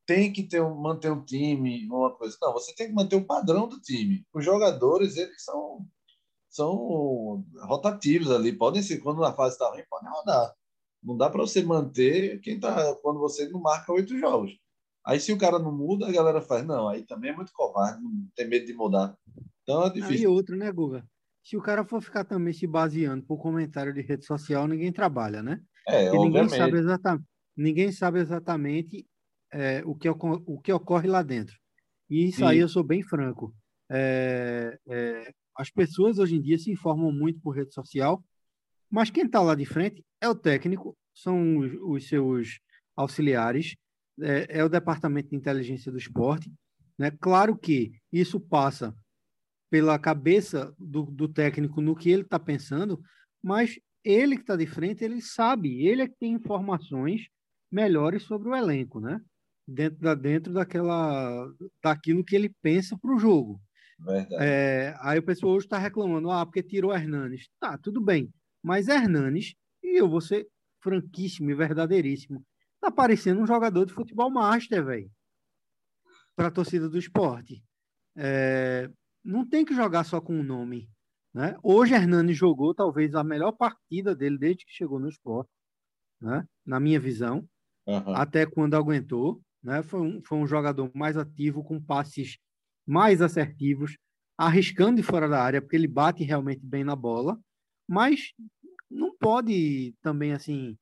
tem 0.07 0.33
que 0.33 0.45
ter 0.45 0.63
manter 0.63 1.11
um 1.11 1.25
time, 1.25 1.87
uma 1.91 2.15
coisa. 2.15 2.37
Não, 2.41 2.53
você 2.53 2.73
tem 2.75 2.87
que 2.87 2.95
manter 2.95 3.17
o 3.17 3.27
padrão 3.27 3.69
do 3.69 3.81
time. 3.81 4.25
Os 4.33 4.45
jogadores, 4.45 5.17
eles 5.17 5.43
são 5.43 5.85
são 6.49 7.45
rotativos 7.65 8.31
ali. 8.31 8.53
Podem 8.53 8.83
ser, 8.83 8.99
quando 8.99 9.23
a 9.25 9.35
fase 9.35 9.55
está 9.55 9.69
ruim, 9.69 9.83
podem 9.91 10.09
rodar. 10.09 10.55
Não 11.03 11.17
dá 11.17 11.29
para 11.29 11.43
você 11.43 11.63
manter 11.63 12.41
quem 12.41 12.59
tá 12.59 12.95
quando 13.03 13.19
você 13.19 13.49
não 13.49 13.61
marca 13.61 13.93
oito 13.93 14.17
jogos. 14.19 14.53
Aí 15.05 15.21
se 15.21 15.33
o 15.33 15.39
cara 15.39 15.59
não 15.59 15.71
muda, 15.71 16.09
a 16.09 16.13
galera 16.13 16.41
faz, 16.41 16.67
não, 16.67 16.89
aí 16.89 17.05
também 17.05 17.31
é 17.31 17.37
muito 17.37 17.53
covarde, 17.53 18.03
não 18.03 18.29
tem 18.35 18.49
medo 18.49 18.67
de 18.67 18.75
mudar. 18.75 19.17
Então 19.63 19.87
é 19.87 19.91
difícil. 19.91 20.17
E 20.17 20.27
outro, 20.27 20.57
né, 20.57 20.73
Guga? 20.73 21.07
Se 21.45 21.57
o 21.57 21.63
cara 21.63 21.85
for 21.85 22.01
ficar 22.01 22.25
também 22.25 22.53
se 22.53 22.67
baseando 22.67 23.25
por 23.25 23.39
comentário 23.39 23.93
de 23.93 24.01
rede 24.01 24.25
social, 24.25 24.67
ninguém 24.67 24.93
trabalha, 24.93 25.43
né? 25.43 25.61
É, 25.87 26.11
ninguém 26.11 26.49
sabe 26.49 26.79
exatamente, 26.79 27.25
ninguém 27.57 27.93
sabe 27.93 28.19
exatamente 28.21 29.07
é, 29.53 29.83
o, 29.85 29.95
que, 29.95 30.09
o 30.09 30.61
que 30.61 30.73
ocorre 30.73 31.09
lá 31.09 31.23
dentro. 31.23 31.57
E 32.11 32.29
isso 32.29 32.39
Sim. 32.39 32.45
aí 32.45 32.59
eu 32.59 32.69
sou 32.69 32.83
bem 32.83 33.03
franco. 33.03 33.55
É, 33.91 34.79
é, 34.89 35.33
as 35.57 35.71
pessoas 35.71 36.19
hoje 36.19 36.37
em 36.37 36.43
dia 36.43 36.59
se 36.59 36.71
informam 36.71 37.13
muito 37.13 37.41
por 37.41 37.57
rede 37.57 37.73
social, 37.73 38.23
mas 38.91 39.11
quem 39.11 39.25
está 39.25 39.41
lá 39.41 39.55
de 39.55 39.65
frente 39.65 40.05
é 40.21 40.29
o 40.29 40.35
técnico, 40.35 40.97
são 41.15 41.59
os, 41.59 41.73
os 41.83 42.09
seus 42.09 42.61
auxiliares, 42.97 43.75
é, 44.21 44.59
é, 44.59 44.65
o 44.65 44.69
departamento 44.69 45.31
de 45.31 45.37
inteligência 45.37 45.91
do 45.91 45.99
esporte. 45.99 46.53
Né? 46.99 47.11
Claro 47.21 47.57
que 47.57 47.93
isso 48.13 48.41
passa 48.41 48.95
pela 49.71 49.99
cabeça 49.99 50.75
do, 50.79 51.05
do 51.05 51.29
técnico 51.29 51.81
no 51.81 51.97
que 51.97 52.11
ele 52.11 52.23
está 52.23 52.39
pensando, 52.39 53.01
mas 53.43 53.79
ele 54.07 54.37
que 54.37 54.43
está 54.43 54.55
de 54.55 54.67
frente, 54.67 55.05
ele 55.05 55.21
sabe, 55.21 55.85
ele 55.85 56.03
é 56.03 56.09
que 56.09 56.15
tem 56.17 56.33
informações 56.33 57.27
melhores 57.71 58.23
sobre 58.23 58.49
o 58.49 58.55
elenco, 58.55 59.01
né? 59.01 59.21
Dentro, 59.67 59.99
da, 59.99 60.15
dentro 60.15 60.53
daquela, 60.53 61.53
daquilo 61.83 62.25
que 62.25 62.37
ele 62.37 62.55
pensa 62.63 62.97
para 62.97 63.13
o 63.13 63.19
jogo. 63.19 63.61
É, 64.39 64.95
aí 65.01 65.19
o 65.19 65.25
pessoal 65.25 65.55
hoje 65.55 65.67
está 65.67 65.77
reclamando, 65.77 66.31
ah, 66.31 66.47
porque 66.47 66.63
tirou 66.63 66.95
Hernanes. 66.95 67.49
Tá, 67.59 67.77
tudo 67.77 68.01
bem. 68.01 68.33
Mas 68.63 68.87
Hernanes, 68.87 69.55
e 69.83 70.01
eu 70.01 70.09
vou 70.09 70.21
ser 70.21 70.47
franquíssimo 70.81 71.51
e 71.51 71.55
verdadeiríssimo, 71.55 72.45
tá 72.81 72.93
parecendo 72.93 73.41
um 73.41 73.47
jogador 73.47 73.85
de 73.85 73.93
futebol 73.93 74.31
master, 74.31 74.85
velho. 74.85 75.11
Para 76.37 76.47
a 76.47 76.53
torcida 76.53 76.89
do 76.89 76.99
esporte. 76.99 77.61
É, 78.17 78.89
não 79.25 79.45
tem 79.45 79.65
que 79.65 79.75
jogar 79.75 80.05
só 80.05 80.21
com 80.21 80.39
o 80.39 80.45
nome. 80.45 80.89
Né? 81.37 81.55
Hoje 81.63 81.93
Hernanes 81.93 82.35
jogou 82.35 82.75
talvez 82.75 83.15
a 83.15 83.23
melhor 83.23 83.53
partida 83.53 84.17
dele 84.17 84.39
desde 84.39 84.65
que 84.65 84.73
chegou 84.73 84.99
no 84.99 85.07
esporte, 85.07 85.51
né? 86.19 86.49
na 86.65 86.81
minha 86.81 86.99
visão, 86.99 87.47
uhum. 87.87 88.15
até 88.15 88.47
quando 88.47 88.75
aguentou. 88.75 89.43
Né? 89.63 89.83
Foi, 89.83 90.01
um, 90.01 90.23
foi 90.25 90.39
um 90.39 90.47
jogador 90.47 90.91
mais 90.95 91.15
ativo, 91.15 91.63
com 91.63 91.79
passes 91.79 92.39
mais 92.87 93.21
assertivos, 93.21 93.99
arriscando 94.39 94.97
de 94.97 95.03
fora 95.03 95.29
da 95.29 95.43
área, 95.43 95.61
porque 95.61 95.77
ele 95.77 95.87
bate 95.87 96.25
realmente 96.25 96.65
bem 96.65 96.83
na 96.83 96.97
bola, 96.97 97.39
mas 97.87 98.33
não 98.91 99.15
pode 99.15 99.95
também 100.01 100.33
assim 100.33 100.75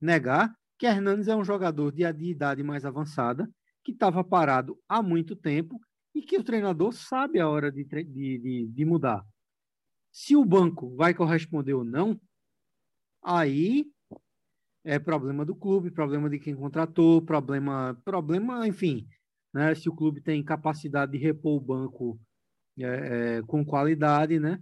negar 0.00 0.54
que 0.78 0.86
Hernandes 0.86 1.26
é 1.26 1.34
um 1.34 1.42
jogador 1.42 1.90
de, 1.90 2.12
de 2.12 2.30
idade 2.30 2.62
mais 2.62 2.84
avançada, 2.84 3.50
que 3.82 3.90
estava 3.90 4.22
parado 4.22 4.78
há 4.88 5.02
muito 5.02 5.34
tempo 5.34 5.80
e 6.14 6.22
que 6.22 6.38
o 6.38 6.44
treinador 6.44 6.92
sabe 6.92 7.40
a 7.40 7.48
hora 7.48 7.72
de, 7.72 7.82
de, 7.82 8.04
de, 8.04 8.68
de 8.72 8.84
mudar. 8.84 9.24
Se 10.18 10.34
o 10.34 10.46
banco 10.46 10.96
vai 10.96 11.12
corresponder 11.12 11.74
ou 11.74 11.84
não, 11.84 12.18
aí 13.22 13.84
é 14.82 14.98
problema 14.98 15.44
do 15.44 15.54
clube, 15.54 15.90
problema 15.90 16.30
de 16.30 16.38
quem 16.38 16.56
contratou, 16.56 17.20
problema, 17.20 18.00
problema, 18.02 18.66
enfim, 18.66 19.06
né? 19.52 19.74
Se 19.74 19.90
o 19.90 19.94
clube 19.94 20.22
tem 20.22 20.42
capacidade 20.42 21.12
de 21.12 21.18
repor 21.18 21.58
o 21.58 21.60
banco 21.60 22.18
é, 22.78 22.84
é, 22.86 23.42
com 23.42 23.62
qualidade, 23.62 24.40
né? 24.40 24.58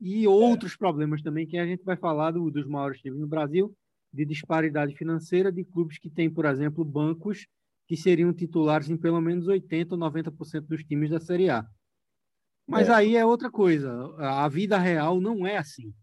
E 0.00 0.26
outros 0.26 0.74
problemas 0.74 1.20
também 1.20 1.46
que 1.46 1.58
a 1.58 1.66
gente 1.66 1.84
vai 1.84 1.98
falar 1.98 2.30
do, 2.30 2.50
dos 2.50 2.66
maiores 2.66 2.98
times 3.02 3.20
no 3.20 3.28
Brasil, 3.28 3.76
de 4.10 4.24
disparidade 4.24 4.96
financeira 4.96 5.52
de 5.52 5.64
clubes 5.64 5.98
que 5.98 6.08
têm, 6.08 6.30
por 6.30 6.46
exemplo, 6.46 6.82
bancos 6.82 7.46
que 7.86 7.94
seriam 7.94 8.32
titulares 8.32 8.88
em 8.88 8.96
pelo 8.96 9.20
menos 9.20 9.48
80 9.48 9.96
ou 9.96 10.00
90% 10.00 10.62
dos 10.62 10.82
times 10.82 11.10
da 11.10 11.20
Série 11.20 11.50
A. 11.50 11.68
Mas 12.66 12.88
é. 12.88 12.92
aí 12.92 13.16
é 13.16 13.24
outra 13.24 13.50
coisa. 13.50 13.92
A 14.18 14.48
vida 14.48 14.76
real 14.78 15.20
não 15.20 15.46
é 15.46 15.56
assim, 15.56 15.94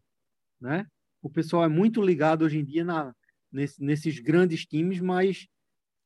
né? 0.59 0.87
O 1.21 1.29
pessoal 1.29 1.63
é 1.63 1.67
muito 1.67 2.01
ligado 2.01 2.43
hoje 2.43 2.59
em 2.59 2.65
dia 2.65 2.83
na, 2.83 3.13
nesse, 3.51 3.81
nesses 3.81 4.19
grandes 4.19 4.65
times, 4.65 4.99
mas 4.99 5.47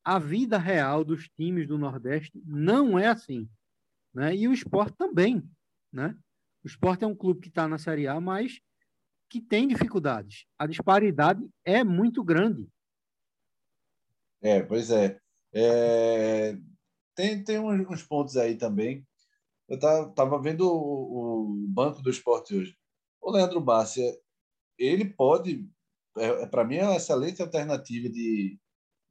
a 0.03 0.19
vida 0.19 0.57
real 0.57 1.03
dos 1.03 1.27
times 1.29 1.67
do 1.67 1.77
Nordeste 1.77 2.31
não 2.45 2.97
é 2.97 3.07
assim. 3.07 3.49
Né? 4.13 4.35
E 4.35 4.47
o 4.47 4.53
esporte 4.53 4.95
também. 4.95 5.43
Né? 5.91 6.15
O 6.63 6.67
esporte 6.67 7.03
é 7.03 7.07
um 7.07 7.15
clube 7.15 7.41
que 7.41 7.49
está 7.49 7.67
na 7.67 7.77
Série 7.77 8.07
A, 8.07 8.19
mas 8.19 8.59
que 9.29 9.41
tem 9.41 9.67
dificuldades. 9.67 10.45
A 10.57 10.65
disparidade 10.65 11.45
é 11.65 11.83
muito 11.83 12.23
grande. 12.23 12.67
É, 14.41 14.61
pois 14.61 14.91
é. 14.91 15.19
é... 15.53 16.57
Tem, 17.15 17.43
tem 17.43 17.59
uns, 17.59 18.03
pontos 18.03 18.37
aí 18.37 18.55
também. 18.55 19.05
Eu 19.67 19.75
estava 19.75 20.41
vendo 20.41 20.61
o, 20.61 21.65
o, 21.65 21.67
banco 21.67 22.01
do 22.01 22.09
esporte 22.09 22.55
hoje. 22.55 22.77
O 23.21 23.31
Leandro 23.31 23.59
Bárcia, 23.59 24.17
ele 24.77 25.05
pode, 25.05 25.67
é, 26.17 26.43
é 26.43 26.45
para 26.47 26.63
mim, 26.63 26.77
é 26.77 26.83
uma 26.83 26.95
excelente 26.95 27.41
alternativa 27.41 28.07
de, 28.09 28.57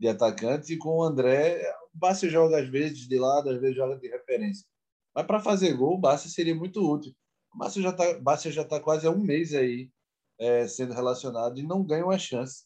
de 0.01 0.09
atacante, 0.09 0.77
com 0.77 0.99
o 0.99 1.03
André, 1.03 1.63
o 1.95 1.99
Bassi 1.99 2.29
joga 2.29 2.59
às 2.59 2.69
vezes 2.69 3.09
de 3.09 3.19
lado, 3.19 3.51
às 3.51 3.61
vezes 3.61 3.77
joga 3.77 3.99
de 3.99 4.09
referência. 4.09 4.67
Mas 5.15 5.27
para 5.27 5.41
fazer 5.41 5.75
gol, 5.75 5.95
o 5.95 5.99
Bassi 5.99 6.31
seria 6.31 6.55
muito 6.55 6.81
útil. 6.81 7.15
O 7.55 7.59
Bassi 7.59 7.83
já 7.83 7.91
está 7.91 8.51
já 8.51 8.65
tá 8.65 8.81
quase 8.81 9.07
há 9.07 9.11
um 9.11 9.23
mês 9.23 9.55
aí 9.55 9.91
é, 10.39 10.69
sendo 10.69 10.95
relacionado 10.95 11.59
e 11.59 11.63
não 11.63 11.85
ganha 11.85 12.05
uma 12.05 12.19
chance. 12.19 12.65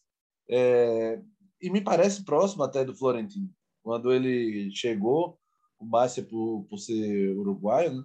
É, 0.48 1.20
e 1.60 1.70
me 1.70 1.80
parece 1.80 2.24
próximo 2.24 2.62
até 2.64 2.84
do 2.84 2.94
Florentino. 2.94 3.48
Quando 3.82 4.12
ele 4.12 4.70
chegou, 4.72 5.39
o 5.80 5.86
Bassi, 5.86 6.22
por, 6.22 6.66
por 6.68 6.78
ser 6.78 7.36
uruguaio, 7.36 7.94
né? 7.94 8.04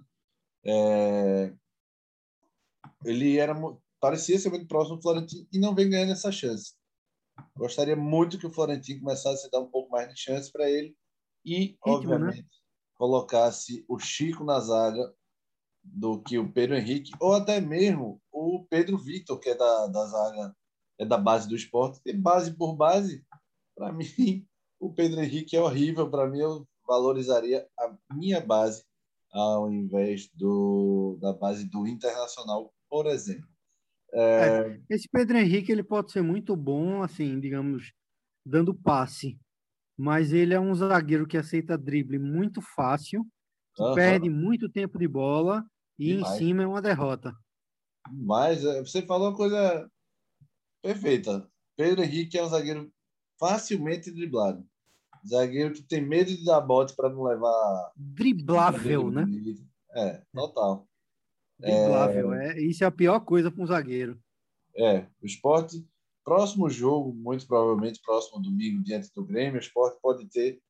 É, 0.64 1.54
ele 3.04 3.38
era 3.38 3.54
parecia 4.00 4.38
ser 4.38 4.50
muito 4.50 4.66
próximo 4.66 4.96
do 4.96 5.02
Florentino 5.02 5.46
e 5.52 5.58
não 5.58 5.74
vem 5.74 5.90
ganhando 5.90 6.12
essa 6.12 6.32
chance. 6.32 6.74
Gostaria 7.56 7.94
muito 7.94 8.38
que 8.38 8.46
o 8.46 8.52
Florentino 8.52 9.00
começasse 9.00 9.46
a 9.46 9.50
dar 9.50 9.60
um 9.60 9.70
pouco 9.70 9.90
mais 9.90 10.08
de 10.08 10.18
chance 10.18 10.50
para 10.50 10.68
ele 10.70 10.96
e, 11.44 11.58
Ritmo, 11.58 11.76
né? 11.76 11.92
obviamente, 11.92 12.42
né? 12.42 12.48
colocasse 12.94 13.84
o 13.88 13.98
Chico 13.98 14.42
na 14.42 14.58
zaga 14.58 15.14
do 15.84 16.20
que 16.20 16.38
o 16.38 16.52
Pedro 16.52 16.76
Henrique, 16.76 17.12
ou 17.20 17.32
até 17.32 17.60
mesmo 17.60 18.20
o 18.32 18.66
Pedro 18.68 18.98
Vitor, 18.98 19.38
que 19.38 19.50
é 19.50 19.54
da, 19.54 19.86
da 19.86 20.06
zaga, 20.06 20.56
é 20.98 21.04
da 21.04 21.16
base 21.16 21.48
do 21.48 21.54
esporte. 21.54 22.00
E 22.04 22.12
base 22.12 22.56
por 22.56 22.74
base, 22.74 23.24
para 23.76 23.92
mim, 23.92 24.46
o 24.80 24.92
Pedro 24.92 25.20
Henrique 25.20 25.56
é 25.56 25.60
horrível. 25.60 26.10
Para 26.10 26.28
mim, 26.28 26.40
eu 26.40 26.66
valorizaria 26.86 27.66
a 27.78 27.96
minha 28.14 28.40
base 28.40 28.84
ao 29.32 29.70
invés 29.70 30.30
do, 30.34 31.18
da 31.20 31.32
base 31.32 31.68
do 31.68 31.86
Internacional, 31.86 32.72
por 32.88 33.06
exemplo. 33.06 33.48
É... 34.14 34.80
Esse 34.88 35.08
Pedro 35.10 35.36
Henrique 35.36 35.70
ele 35.70 35.82
pode 35.82 36.10
ser 36.10 36.22
muito 36.22 36.56
bom, 36.56 37.02
assim, 37.02 37.38
digamos, 37.38 37.92
dando 38.44 38.74
passe, 38.74 39.38
mas 39.98 40.32
ele 40.32 40.54
é 40.54 40.60
um 40.60 40.74
zagueiro 40.74 41.26
que 41.26 41.36
aceita 41.36 41.76
drible 41.76 42.18
muito 42.18 42.62
fácil, 42.62 43.26
uhum. 43.78 43.94
perde 43.94 44.30
muito 44.30 44.70
tempo 44.70 44.98
de 44.98 45.08
bola 45.08 45.64
e 45.98 46.16
Demais. 46.16 46.34
em 46.34 46.38
cima 46.38 46.62
é 46.62 46.66
uma 46.66 46.80
derrota. 46.80 47.34
Mas 48.10 48.64
é, 48.64 48.80
você 48.80 49.02
falou 49.02 49.30
uma 49.30 49.36
coisa 49.36 49.90
perfeita. 50.82 51.46
Pedro 51.76 52.02
Henrique 52.02 52.38
é 52.38 52.44
um 52.44 52.48
zagueiro 52.48 52.90
facilmente 53.38 54.10
driblado. 54.10 54.66
Zagueiro 55.28 55.74
que 55.74 55.82
tem 55.82 56.00
medo 56.00 56.30
de 56.30 56.44
dar 56.44 56.60
bote 56.60 56.94
para 56.94 57.10
não 57.10 57.22
levar. 57.22 57.92
Driblável, 57.96 59.10
né? 59.10 59.26
É, 59.94 60.22
total. 60.32 60.86
Driblável, 61.58 62.34
é... 62.34 62.52
é... 62.52 62.60
isso 62.60 62.84
é 62.84 62.86
a 62.86 62.90
pior 62.90 63.20
coisa 63.20 63.50
para 63.50 63.62
um 63.62 63.66
zagueiro. 63.66 64.20
É, 64.76 65.06
o 65.22 65.26
esporte, 65.26 65.86
próximo 66.22 66.68
jogo, 66.68 67.14
muito 67.14 67.46
provavelmente 67.46 68.00
próximo 68.02 68.42
domingo, 68.42 68.82
diante 68.82 69.10
do 69.14 69.24
Grêmio, 69.24 69.56
o 69.56 69.62
esporte 69.62 69.98
pode 70.02 70.28
ter 70.28 70.60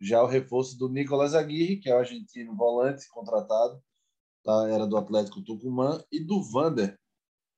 já 0.00 0.22
o 0.22 0.26
reforço 0.26 0.76
do 0.76 0.88
Nicolas 0.88 1.34
Aguirre, 1.34 1.78
que 1.78 1.88
é 1.88 1.94
o 1.94 1.98
argentino 1.98 2.54
volante 2.54 3.08
contratado, 3.08 3.82
tá? 4.44 4.68
era 4.68 4.86
do 4.86 4.98
Atlético 4.98 5.42
Tucumã, 5.42 6.04
e 6.12 6.20
do 6.20 6.42
Vander, 6.42 6.98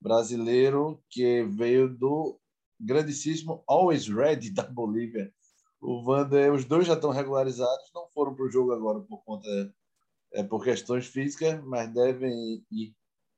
brasileiro, 0.01 1.03
que 1.11 1.42
veio 1.45 1.88
do 1.88 2.38
grandíssimo 2.79 3.64
Always 3.66 4.07
Ready 4.07 4.53
da 4.53 4.62
Bolívia. 4.62 5.33
O 5.81 6.03
Vander, 6.03 6.53
os 6.53 6.65
dois 6.65 6.87
já 6.87 6.95
estão 6.95 7.11
regularizados, 7.11 7.91
não 7.95 8.09
foram 8.09 8.35
para 8.35 8.47
o 8.47 8.51
jogo 8.51 8.73
agora 8.73 9.01
por 9.01 9.23
conta 9.25 9.49
é, 10.33 10.43
por 10.43 10.65
questões 10.65 11.07
físicas, 11.07 11.62
mas 11.65 11.93
devem 11.93 12.65
ir 12.71 12.95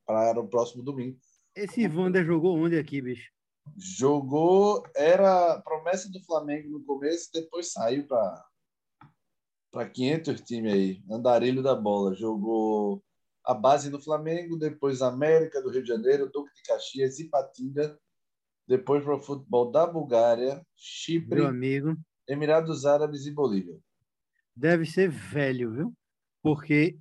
para 0.07 0.41
o 0.41 0.49
próximo 0.49 0.83
domingo. 0.83 1.19
Esse 1.55 1.87
Wander 1.89 2.25
jogou 2.25 2.57
onde 2.57 2.79
aqui, 2.79 3.03
bicho? 3.03 3.31
Jogou, 3.77 4.83
era 4.97 5.61
promessa 5.61 6.11
do 6.11 6.23
Flamengo 6.25 6.71
no 6.71 6.85
começo, 6.85 7.31
depois 7.33 7.73
saiu 7.73 8.07
para 8.07 8.45
para 9.71 9.89
500 9.89 10.41
time 10.41 10.73
aí, 10.73 11.03
andarilho 11.11 11.63
da 11.63 11.75
bola. 11.75 12.15
Jogou 12.15 13.05
a 13.45 13.53
base 13.53 13.91
do 13.91 14.01
Flamengo, 14.01 14.57
depois 14.57 15.03
América 15.03 15.61
do 15.61 15.71
Rio 15.71 15.83
de 15.83 15.89
Janeiro, 15.89 16.31
Duque 16.33 16.55
de 16.55 16.63
Caxias, 16.63 17.19
Ipatinga, 17.19 17.99
depois 18.67 19.05
para 19.05 19.17
o 19.17 19.23
futebol 19.23 19.71
da 19.71 19.87
Bulgária, 19.87 20.65
Chipre, 20.75 21.37
Meu 21.41 21.47
amigo. 21.47 21.97
Emirados 22.29 22.85
Árabes 22.85 23.27
e 23.27 23.31
Bolívia. 23.31 23.79
Deve 24.55 24.85
ser 24.85 25.09
velho, 25.09 25.73
viu? 25.73 25.99
porque 26.43 26.99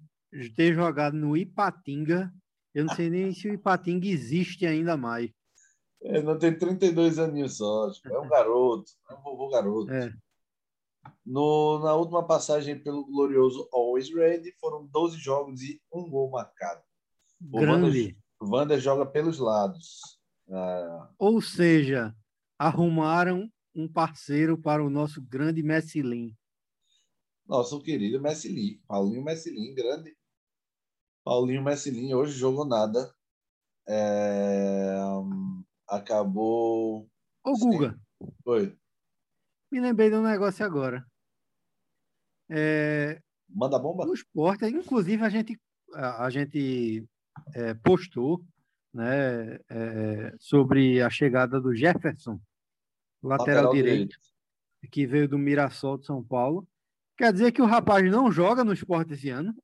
ter 0.56 0.74
jogado 0.74 1.16
no 1.16 1.38
Ipatinga, 1.38 2.34
eu 2.74 2.86
não 2.86 2.96
sei 2.96 3.10
nem 3.10 3.34
se 3.34 3.48
o 3.48 3.54
Ipatinga 3.54 4.08
existe 4.08 4.66
ainda 4.66 4.98
mais. 4.98 5.32
É, 6.02 6.22
não 6.22 6.38
tem 6.38 6.56
32 6.56 7.18
aninhos 7.18 7.58
só, 7.58 7.92
é 8.06 8.20
um 8.20 8.28
garoto, 8.28 8.92
é 9.10 9.14
um 9.14 9.22
vovô 9.22 9.50
garoto. 9.50 9.92
É. 9.92 10.14
No, 11.26 11.80
na 11.80 11.96
última 11.96 12.26
passagem 12.26 12.78
pelo 12.78 13.06
glorioso 13.06 13.68
Always 13.72 14.14
Ready, 14.14 14.52
foram 14.60 14.86
12 14.86 15.18
jogos 15.18 15.62
e 15.62 15.82
um 15.92 16.10
gol 16.10 16.30
marcado. 16.30 16.82
O 17.42 17.60
Grande. 17.60 17.86
Wander, 17.86 18.18
Wander 18.42 18.80
joga 18.80 19.06
pelos 19.06 19.40
lados. 19.40 20.20
Ah. 20.52 21.10
Ou 21.18 21.42
seja, 21.42 22.14
arrumaram 22.60 23.50
um 23.78 23.88
parceiro 23.88 24.58
para 24.58 24.84
o 24.84 24.90
nosso 24.90 25.22
grande 25.22 25.64
Messilin 25.64 26.36
nosso 27.48 27.82
querido 27.82 28.20
Messi 28.20 28.50
Lee, 28.50 28.82
Paulinho 28.86 29.24
Messi 29.24 29.50
Lee, 29.50 29.74
grande, 29.74 30.14
Paulinho 31.28 31.62
Messilinho 31.62 32.20
hoje 32.20 32.40
jogou 32.40 32.66
nada. 32.66 33.14
É... 33.86 34.96
Acabou. 35.86 37.06
Ô, 37.44 37.52
Guga. 37.54 38.00
Oi. 38.46 38.78
Me 39.70 39.82
lembrei 39.82 40.10
de 40.10 40.16
um 40.16 40.24
negócio 40.24 40.66
agora. 40.66 41.06
É... 42.50 43.22
Manda 43.50 43.78
bomba? 43.78 44.06
No 44.06 44.14
esporte, 44.14 44.66
inclusive, 44.68 45.22
a 45.22 45.28
gente, 45.28 45.60
a, 45.96 46.26
a 46.26 46.30
gente 46.30 47.06
é, 47.54 47.74
postou 47.74 48.42
né, 48.94 49.56
é, 49.70 50.34
sobre 50.40 51.02
a 51.02 51.10
chegada 51.10 51.60
do 51.60 51.76
Jefferson, 51.76 52.40
lateral, 53.22 53.64
lateral 53.64 53.74
direito, 53.74 54.10
direito, 54.10 54.92
que 54.92 55.06
veio 55.06 55.28
do 55.28 55.38
Mirassol 55.38 55.98
de 55.98 56.06
São 56.06 56.24
Paulo. 56.24 56.68
Quer 57.18 57.34
dizer 57.34 57.52
que 57.52 57.62
o 57.62 57.66
rapaz 57.66 58.10
não 58.12 58.32
joga 58.32 58.64
no 58.64 58.74
esporte 58.74 59.14
esse 59.14 59.30
ano? 59.30 59.56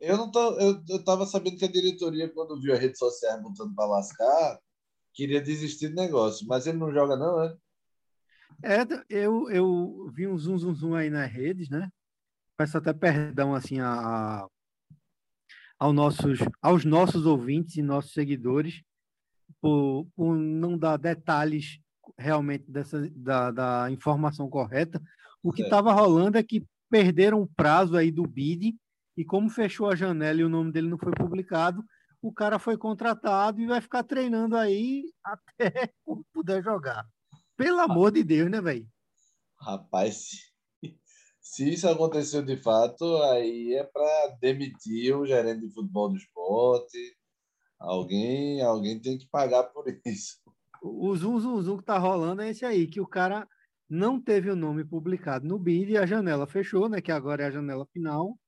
Eu 0.00 0.16
não 0.16 0.30
tô, 0.30 0.58
eu, 0.58 0.82
eu 0.88 1.04
tava 1.04 1.26
sabendo 1.26 1.58
que 1.58 1.64
a 1.64 1.70
diretoria, 1.70 2.28
quando 2.28 2.60
viu 2.60 2.74
a 2.74 2.78
rede 2.78 2.98
social 2.98 3.40
botando 3.42 3.74
para 3.74 3.86
lascar, 3.86 4.58
queria 5.12 5.40
desistir 5.40 5.88
do 5.88 5.96
negócio, 5.96 6.46
mas 6.46 6.66
ele 6.66 6.78
não 6.78 6.92
joga, 6.92 7.16
não, 7.16 7.38
né? 7.38 7.56
É, 8.62 8.78
eu, 9.08 9.50
eu 9.50 10.10
vi 10.14 10.26
um 10.26 10.36
zoom, 10.36 10.58
zoom, 10.58 10.74
zoom 10.74 10.94
aí 10.94 11.10
nas 11.10 11.30
redes, 11.30 11.68
né? 11.68 11.90
Peço 12.56 12.78
até 12.78 12.92
perdão, 12.92 13.54
assim, 13.54 13.78
a, 13.80 13.92
a, 13.92 14.48
aos, 15.78 15.94
nossos, 15.94 16.38
aos 16.60 16.84
nossos 16.84 17.26
ouvintes 17.26 17.76
e 17.76 17.82
nossos 17.82 18.12
seguidores 18.12 18.82
por, 19.60 20.06
por 20.14 20.36
não 20.36 20.76
dar 20.76 20.96
detalhes 20.96 21.80
realmente 22.20 22.70
dessa, 22.70 23.08
da, 23.16 23.50
da 23.50 23.90
informação 23.90 24.48
correta. 24.48 25.00
O 25.42 25.52
que 25.52 25.62
estava 25.62 25.92
rolando 25.92 26.36
é 26.36 26.42
que 26.42 26.64
perderam 26.90 27.40
o 27.40 27.48
prazo 27.48 27.96
aí 27.96 28.10
do 28.10 28.22
BID 28.22 28.76
e 29.16 29.24
como 29.24 29.48
fechou 29.48 29.88
a 29.88 29.96
janela 29.96 30.40
e 30.40 30.44
o 30.44 30.48
nome 30.48 30.72
dele 30.72 30.88
não 30.88 30.98
foi 30.98 31.12
publicado, 31.12 31.82
o 32.22 32.32
cara 32.32 32.58
foi 32.58 32.76
contratado 32.76 33.60
e 33.60 33.66
vai 33.66 33.80
ficar 33.80 34.02
treinando 34.02 34.56
aí 34.56 35.04
até 35.24 35.92
puder 36.32 36.62
jogar. 36.62 37.06
Pelo 37.56 37.80
amor 37.80 38.12
de 38.12 38.22
Deus, 38.22 38.50
né, 38.50 38.60
velho? 38.60 38.86
Rapaz, 39.58 40.30
se 41.40 41.70
isso 41.72 41.88
aconteceu 41.88 42.42
de 42.42 42.56
fato, 42.56 43.04
aí 43.24 43.74
é 43.74 43.84
para 43.84 44.36
demitir 44.40 45.16
o 45.16 45.26
gerente 45.26 45.66
de 45.66 45.74
futebol 45.74 46.08
do 46.08 46.16
esporte. 46.16 46.98
Alguém, 47.78 48.62
alguém 48.62 49.00
tem 49.00 49.18
que 49.18 49.26
pagar 49.28 49.64
por 49.64 49.84
isso. 50.04 50.38
O 50.82 51.14
zoom, 51.16 51.38
zoom, 51.40 51.62
zoom 51.62 51.78
que 51.78 51.84
tá 51.84 51.98
rolando 51.98 52.42
é 52.42 52.50
esse 52.50 52.64
aí, 52.64 52.86
que 52.86 53.00
o 53.00 53.06
cara 53.06 53.46
não 53.88 54.20
teve 54.20 54.50
o 54.50 54.56
nome 54.56 54.84
publicado 54.84 55.46
no 55.46 55.58
BID 55.58 55.92
e 55.92 55.98
a 55.98 56.06
janela 56.06 56.46
fechou, 56.46 56.88
né? 56.88 57.00
Que 57.00 57.10
agora 57.10 57.42
é 57.42 57.46
a 57.46 57.50
janela 57.50 57.86
final 57.92 58.38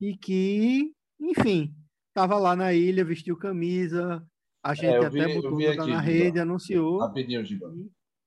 e 0.00 0.16
que, 0.16 0.92
enfim, 1.20 1.74
estava 2.08 2.38
lá 2.38 2.54
na 2.54 2.72
ilha, 2.72 3.04
vestiu 3.04 3.36
camisa, 3.36 4.24
a 4.62 4.74
gente 4.74 4.86
é, 4.86 4.98
até 4.98 5.10
vi, 5.10 5.40
botou 5.40 5.58
aqui, 5.68 5.90
na 5.90 6.00
rede, 6.00 6.38
anunciou. 6.38 6.98
Rapidinho, 6.98 7.44
Giba. 7.44 7.72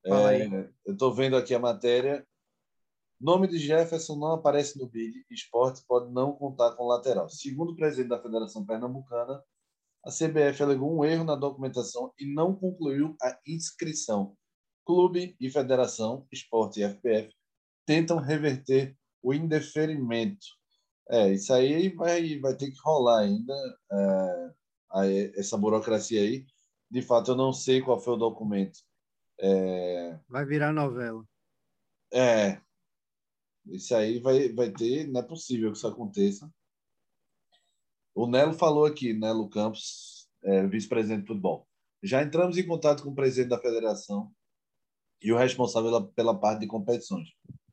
É, 0.06 0.70
eu 0.86 0.94
estou 0.94 1.14
vendo 1.14 1.36
aqui 1.36 1.54
a 1.54 1.60
matéria. 1.60 2.26
Nome 3.20 3.48
de 3.48 3.60
Jefferson 3.60 4.16
não 4.18 4.34
aparece 4.34 4.80
no 4.80 4.88
BID. 4.88 5.26
Esporte 5.30 5.84
pode 5.88 6.12
não 6.12 6.34
contar 6.34 6.72
com 6.72 6.88
lateral. 6.88 7.30
Segundo 7.30 7.74
o 7.74 7.76
presidente 7.76 8.10
da 8.10 8.22
Federação 8.22 8.66
Pernambucana, 8.66 9.44
a 10.04 10.10
CBF 10.10 10.64
alegou 10.64 10.98
um 10.98 11.06
erro 11.06 11.24
na 11.24 11.36
documentação 11.36 12.12
e 12.18 12.34
não 12.34 12.56
concluiu 12.56 13.16
a 13.22 13.38
inscrição. 13.46 14.36
Clube 14.86 15.36
e 15.40 15.50
Federação, 15.50 16.26
Esporte 16.32 16.82
e 16.82 16.84
FPF 16.84 17.32
tentam 17.86 18.18
reverter 18.18 18.96
o 19.22 19.34
indeferimento 19.34 20.46
é, 21.12 21.34
isso 21.34 21.54
aí 21.54 21.90
vai, 21.90 22.40
vai 22.40 22.56
ter 22.56 22.72
que 22.72 22.78
rolar 22.82 23.20
ainda, 23.20 23.54
é, 23.92 25.40
essa 25.40 25.58
burocracia 25.58 26.22
aí. 26.22 26.46
De 26.90 27.02
fato, 27.02 27.32
eu 27.32 27.36
não 27.36 27.52
sei 27.52 27.82
qual 27.82 28.00
foi 28.00 28.14
o 28.14 28.18
documento. 28.18 28.80
É... 29.38 30.18
Vai 30.30 30.46
virar 30.46 30.72
novela. 30.72 31.26
É. 32.14 32.62
Isso 33.66 33.94
aí 33.94 34.20
vai, 34.20 34.54
vai 34.54 34.72
ter, 34.72 35.08
não 35.08 35.20
é 35.20 35.24
possível 35.24 35.72
que 35.72 35.78
isso 35.78 35.88
aconteça. 35.88 36.50
O 38.13 38.28
Nelo 38.28 38.54
falou 38.54 38.86
aqui, 38.86 39.13
Nelo 39.13 39.50
Campos, 39.50 40.28
é, 40.43 40.65
vice-presidente 40.67 41.21
de 41.21 41.28
futebol. 41.28 41.67
Já 42.04 42.21
entramos 42.21 42.58
em 42.58 42.65
contato 42.65 43.04
com 43.04 43.10
o 43.12 43.15
presidente 43.15 43.50
da 43.50 43.60
federação 43.60 44.32
e 45.21 45.32
o 45.32 45.38
responsável 45.38 45.91
pela, 45.91 46.08
pela 46.13 46.39
parte 46.39 46.62
de 46.62 46.67
competições. 46.67 47.30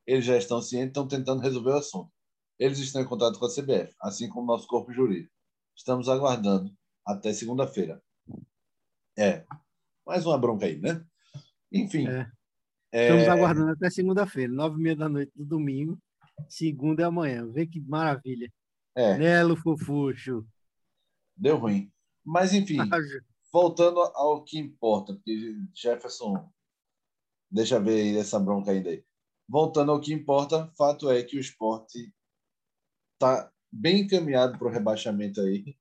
Eles 0.07 0.25
já 0.25 0.37
estão 0.37 0.61
cientes, 0.61 0.89
estão 0.89 1.09
tentando 1.09 1.43
resolver 1.43 1.71
o 1.71 1.79
assunto. 1.79 2.11
Eles 2.59 2.79
estão 2.79 3.01
em 3.01 3.07
contato 3.07 3.39
com 3.39 3.47
a 3.47 3.51
CBF, 3.51 3.95
assim 4.01 4.29
como 4.29 4.45
o 4.45 4.47
nosso 4.47 4.67
corpo 4.67 4.93
jurídico. 4.93 5.33
Estamos 5.77 6.09
aguardando 6.09 6.73
até 7.07 7.33
segunda-feira. 7.33 8.03
É, 9.17 9.45
mais 10.07 10.27
uma 10.27 10.39
bronca 10.39 10.67
aí, 10.67 10.79
né? 10.79 11.05
Enfim. 11.73 12.07
É. 12.09 12.27
Estamos 12.93 13.25
é... 13.25 13.31
aguardando 13.31 13.71
até 13.73 13.91
segunda-feira, 13.91 14.53
nove 14.53 14.79
e 14.79 14.83
meia 14.83 14.97
da 14.97 15.09
noite 15.09 15.33
do 15.35 15.45
domingo. 15.45 15.99
Segunda 16.49 17.03
é 17.03 17.07
amanhã. 17.07 17.47
Vê 17.51 17.67
que 17.67 17.81
maravilha. 17.81 18.51
É. 18.95 19.17
Nelo 19.17 19.57
Fofuxo. 19.57 20.47
Deu 21.37 21.57
ruim. 21.57 21.93
Mas, 22.25 22.53
enfim, 22.53 22.77
voltando 23.53 24.01
ao 24.01 24.45
que 24.45 24.59
importa, 24.59 25.15
porque 25.15 25.57
Jefferson, 25.75 26.51
deixa 27.51 27.81
ver 27.81 28.01
aí 28.01 28.17
essa 28.17 28.39
bronca 28.39 28.71
ainda 28.71 28.91
aí. 28.91 29.05
Voltando 29.49 29.93
ao 29.93 30.01
que 30.01 30.13
importa, 30.13 30.71
fato 30.77 31.11
é 31.11 31.23
que 31.23 31.37
o 31.37 31.41
esporte 31.41 32.13
está 33.15 33.51
bem 33.73 34.03
encaminhado 34.03 34.59
para 34.59 34.69
o 34.69 34.71
rebaixamento 34.71 35.41
aí 35.41 35.77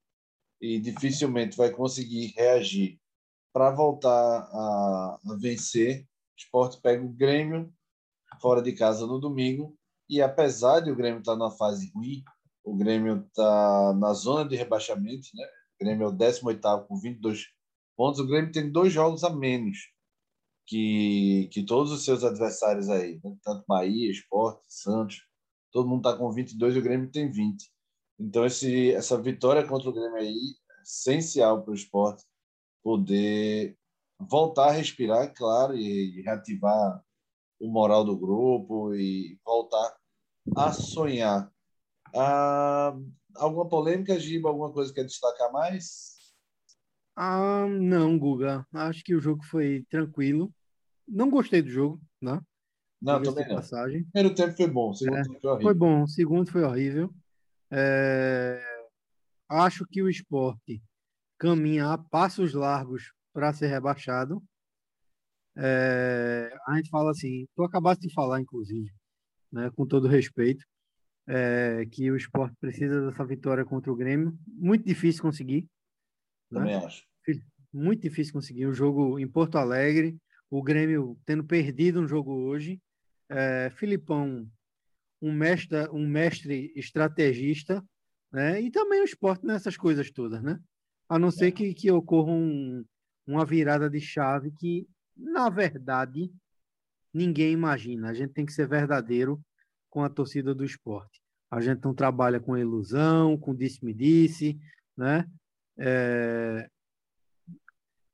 e 0.62 0.80
dificilmente 0.80 1.58
vai 1.58 1.72
conseguir 1.72 2.34
reagir 2.36 3.00
para 3.54 3.72
voltar 3.72 4.10
a, 4.10 5.20
a 5.26 5.36
vencer. 5.38 6.04
O 6.04 6.38
esporte 6.38 6.80
pega 6.82 7.04
o 7.04 7.10
Grêmio 7.10 7.74
fora 8.42 8.62
de 8.62 8.74
casa 8.74 9.06
no 9.06 9.20
domingo 9.20 9.78
e 10.10 10.22
apesar 10.22 10.80
de 10.80 10.92
o 10.92 10.96
Grêmio 10.96 11.20
estar 11.20 11.34
tá 11.34 11.38
numa 11.38 11.52
fase 11.52 11.92
ruim, 11.94 12.24
o 12.72 12.76
Grêmio 12.76 13.26
está 13.28 13.94
na 13.98 14.14
zona 14.14 14.48
de 14.48 14.56
rebaixamento, 14.56 15.28
né? 15.34 15.46
O 15.80 15.86
Grêmio 15.86 16.06
é 16.06 16.08
o 16.10 16.12
18 16.12 16.86
com 16.88 17.00
22 17.00 17.46
pontos. 17.96 18.20
O 18.20 18.28
Grêmio 18.28 18.52
tem 18.52 18.72
dois 18.72 18.92
jogos 18.92 19.24
a 19.24 19.30
menos 19.30 19.78
que, 20.66 21.50
que 21.52 21.64
todos 21.64 21.92
os 21.92 22.04
seus 22.04 22.24
adversários 22.24 22.90
aí, 22.90 23.20
né? 23.24 23.36
tanto 23.44 23.64
Bahia, 23.68 24.12
Esporte, 24.12 24.62
Santos 24.68 25.28
todo 25.72 25.88
mundo 25.88 26.08
está 26.08 26.18
com 26.18 26.32
22 26.32 26.76
e 26.76 26.80
o 26.80 26.82
Grêmio 26.82 27.12
tem 27.12 27.30
20. 27.30 27.72
Então, 28.20 28.46
esse, 28.46 28.92
essa 28.94 29.22
vitória 29.22 29.68
contra 29.68 29.90
o 29.90 29.94
Grêmio 29.94 30.16
aí 30.16 30.28
é 30.28 30.82
essencial 30.82 31.62
para 31.62 31.72
o 31.72 31.76
esporte 31.76 32.24
poder 32.84 33.78
voltar 34.20 34.70
a 34.70 34.72
respirar, 34.72 35.32
claro, 35.36 35.76
e, 35.76 36.20
e 36.20 36.22
reativar 36.24 37.04
o 37.60 37.70
moral 37.70 38.04
do 38.04 38.18
grupo 38.18 38.94
e 38.96 39.38
voltar 39.46 39.96
a 40.56 40.72
sonhar. 40.72 41.52
Ah, 42.18 42.98
alguma 43.36 43.68
polêmica, 43.68 44.20
Giba? 44.20 44.50
Alguma 44.50 44.72
coisa 44.72 44.92
que 44.92 45.00
quer 45.00 45.06
destacar 45.06 45.52
mais? 45.52 46.18
Ah, 47.16 47.66
não, 47.68 48.18
Guga. 48.18 48.66
Acho 48.74 49.04
que 49.04 49.16
o 49.16 49.20
jogo 49.20 49.44
foi 49.46 49.86
tranquilo. 49.90 50.54
Não 51.08 51.30
gostei 51.30 51.62
do 51.62 51.70
jogo, 51.70 52.02
né? 52.22 52.42
Não, 53.02 53.22
também 53.22 53.48
não. 53.48 53.56
Passagem. 53.56 54.04
Primeiro 54.12 54.36
tempo 54.36 54.56
foi 54.56 54.68
bom, 54.68 54.94
segundo 54.94 55.18
é, 55.18 55.24
tempo 55.24 55.40
foi 55.40 55.50
horrível. 55.50 55.68
Foi 55.68 55.74
bom, 55.74 56.08
segundo 56.08 56.52
foi 56.52 56.64
horrível. 56.64 57.14
É... 57.72 58.62
Acho 59.50 59.86
que 59.86 60.02
o 60.02 60.10
esporte 60.10 60.82
caminha 61.38 61.94
a 61.94 61.98
passos 61.98 62.54
largos 62.54 63.14
para 63.34 63.54
ser 63.54 63.68
rebaixado. 63.68 64.44
É... 65.56 66.52
A 66.68 66.76
gente 66.76 66.90
fala 66.90 67.12
assim, 67.12 67.48
tu 67.56 67.64
acabaste 67.64 68.08
de 68.08 68.14
falar, 68.14 68.42
inclusive, 68.42 68.92
né, 69.52 69.72
com 69.76 69.86
todo 69.86 70.08
respeito, 70.08 70.66
é... 71.28 71.86
que 71.92 72.10
o 72.12 72.16
esporte 72.16 72.56
precisa 72.60 73.10
dessa 73.10 73.26
vitória 73.26 73.66
contra 73.66 73.92
o 73.92 73.96
Grêmio. 73.96 74.38
Muito 74.48 74.86
difícil 74.86 75.22
conseguir. 75.22 75.68
Né? 76.52 76.60
Também 76.60 76.80
né? 76.80 76.86
acho. 76.86 77.06
Muito 77.74 78.02
difícil 78.02 78.34
conseguir 78.34 78.66
o 78.66 78.70
um 78.70 78.74
jogo 78.74 79.20
em 79.20 79.28
Porto 79.28 79.58
Alegre, 79.58 80.18
o 80.50 80.64
Grêmio 80.64 81.20
tendo 81.26 81.44
perdido 81.44 82.00
um 82.00 82.08
jogo 82.08 82.32
hoje 82.32 82.82
é, 83.30 83.70
Filipão, 83.72 84.50
um 85.22 85.32
mestre, 85.32 85.90
um 85.90 86.08
mestre 86.08 86.72
estrategista, 86.76 87.84
né? 88.32 88.62
E 88.62 88.72
também 88.72 89.02
o 89.02 89.06
esporte 89.06 89.46
nessas 89.46 89.78
coisas 89.78 90.12
todas, 90.12 90.42
né? 90.42 90.60
A 91.10 91.18
não 91.18 91.32
ser 91.32 91.48
é. 91.48 91.52
que, 91.52 91.74
que 91.74 91.92
ocorra 91.92 92.32
um, 92.32 92.86
uma 93.26 93.46
virada 93.46 93.90
de 93.90 94.00
chave 94.00 94.52
que, 94.52 94.88
na 95.16 95.50
verdade, 95.50 96.32
ninguém 97.14 97.52
imagina. 97.52 98.10
A 98.10 98.14
gente 98.14 98.34
tem 98.34 98.46
que 98.46 98.54
ser 98.54 98.68
verdadeiro 98.68 99.42
com 99.90 100.04
a 100.04 100.10
torcida 100.10 100.54
do 100.54 100.66
esporte. 100.66 101.22
A 101.50 101.62
gente 101.62 101.84
não 101.84 101.94
trabalha 101.94 102.40
com 102.40 102.58
ilusão, 102.58 103.38
com 103.38 103.56
disse-me-disse, 103.56 104.60
né? 104.96 105.26
É... 105.80 106.70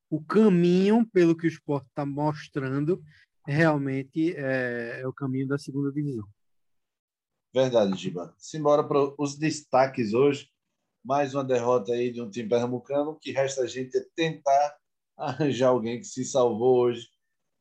O 0.10 0.24
caminho, 0.24 1.08
pelo 1.12 1.36
que 1.36 1.48
o 1.48 1.50
esporte 1.50 1.88
está 1.88 2.06
mostrando, 2.06 3.02
realmente 3.46 4.36
é, 4.36 5.02
é 5.02 5.08
o 5.08 5.14
caminho 5.14 5.48
da 5.48 5.58
segunda 5.58 5.92
divisão. 5.92 6.28
Verdade, 7.54 7.96
Giba. 7.96 8.34
Simbora 8.38 8.84
para 8.84 9.14
os 9.18 9.38
destaques 9.38 10.14
hoje. 10.14 10.50
mais 11.04 11.36
uma 11.36 11.44
derrota 11.44 11.92
aí 11.92 12.12
de 12.12 12.22
um 12.22 12.30
time 12.30 12.48
pernambucano. 12.48 13.12
O 13.12 13.16
que 13.16 13.32
resta 13.32 13.64
a 13.64 13.68
gente 13.68 13.98
é 13.98 14.06
tentar 14.16 14.78
arranjar 15.18 15.70
alguém 15.70 16.00
que 16.00 16.06
se 16.06 16.24
salvou 16.24 16.78
hoje. 16.78 17.08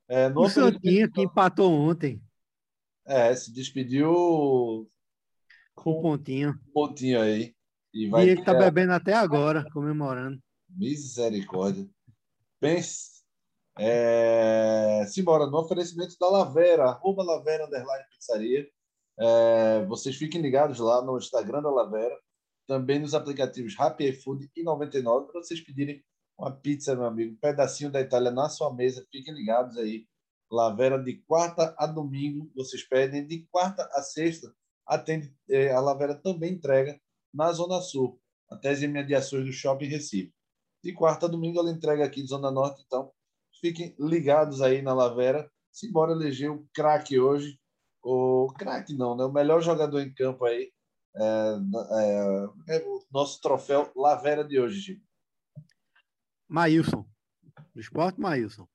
É, 0.09 0.29
o 0.29 0.49
Santinha 0.49 1.11
que 1.11 1.23
empatou 1.23 1.73
ontem. 1.73 2.23
É, 3.07 3.35
se 3.35 3.53
despediu 3.53 4.89
com 5.75 5.99
um 5.99 6.03
pontinho. 6.03 6.51
Um 6.69 6.73
pontinho 6.73 7.21
aí. 7.21 7.55
E, 7.93 8.09
vai 8.09 8.27
e 8.27 8.31
ele 8.31 8.45
tá 8.45 8.55
bebendo 8.55 8.93
até 8.93 9.13
agora, 9.13 9.65
comemorando. 9.73 10.39
Misericórdia. 10.69 11.87
Pense. 12.61 13.23
É... 13.79 15.05
Simbora, 15.09 15.47
no 15.47 15.59
oferecimento 15.59 16.17
da 16.19 16.29
Lavera, 16.29 16.85
arroba 16.85 17.23
Lavera 17.23 17.67
Underline 17.67 18.05
Pizzaria. 18.11 18.69
É... 19.19 19.85
Vocês 19.87 20.17
fiquem 20.17 20.41
ligados 20.41 20.79
lá 20.79 21.03
no 21.03 21.19
Instagram 21.19 21.63
da 21.63 21.71
Lavera, 21.71 22.17
também 22.67 22.99
nos 22.99 23.15
aplicativos 23.15 23.77
Rappi 23.77 24.09
iFood 24.09 24.51
e 24.57 24.63
99 24.63 25.31
para 25.31 25.43
vocês 25.43 25.61
pedirem 25.61 26.03
uma 26.39 26.51
pizza, 26.51 26.95
meu 26.95 27.05
amigo, 27.05 27.35
um 27.35 27.37
pedacinho 27.37 27.91
da 27.91 28.01
Itália 28.01 28.31
na 28.31 28.49
sua 28.49 28.73
mesa. 28.75 29.07
Fiquem 29.11 29.35
ligados 29.35 29.77
aí. 29.77 30.07
Lavera 30.53 31.03
de 31.03 31.17
quarta 31.23 31.75
a 31.79 31.87
domingo, 31.87 32.53
vocês 32.55 32.87
pedem. 32.87 33.27
De 33.27 33.47
quarta 33.51 33.89
a 33.95 34.03
sexta, 34.03 34.55
atende, 34.87 35.35
é, 35.49 35.73
a 35.73 35.81
Lavera 35.81 36.15
também 36.15 36.53
entrega 36.53 37.01
na 37.33 37.51
Zona 37.53 37.81
Sul, 37.81 38.21
até 38.51 38.69
as 38.69 38.83
imediações 38.83 39.47
do 39.47 39.53
Shopping 39.53 39.87
Recife. 39.87 40.35
De 40.85 40.93
quarta 40.93 41.25
a 41.25 41.29
domingo 41.29 41.59
ela 41.59 41.71
entrega 41.71 42.05
aqui 42.05 42.21
de 42.21 42.29
Zona 42.29 42.51
Norte, 42.51 42.83
então 42.85 43.11
fiquem 43.63 43.97
ligados 43.99 44.61
aí 44.61 44.83
na 44.83 44.93
Lavera. 44.93 45.51
Simbora 45.73 46.13
eleger 46.13 46.51
o 46.51 46.69
craque 46.75 47.19
hoje, 47.19 47.59
o 48.05 48.53
craque 48.59 48.95
não, 48.95 49.17
né? 49.17 49.25
O 49.25 49.33
melhor 49.33 49.63
jogador 49.63 50.01
em 50.01 50.13
campo 50.13 50.45
aí, 50.45 50.71
é, 51.17 51.57
é, 51.93 52.77
é 52.77 52.85
o 52.87 53.03
nosso 53.11 53.41
troféu 53.41 53.91
Lavera 53.97 54.45
de 54.45 54.61
hoje, 54.61 54.81
Gil. 54.81 55.01
Maílson. 56.47 57.07
Do 57.75 57.81
esporte, 57.81 58.21
Maílson. 58.21 58.69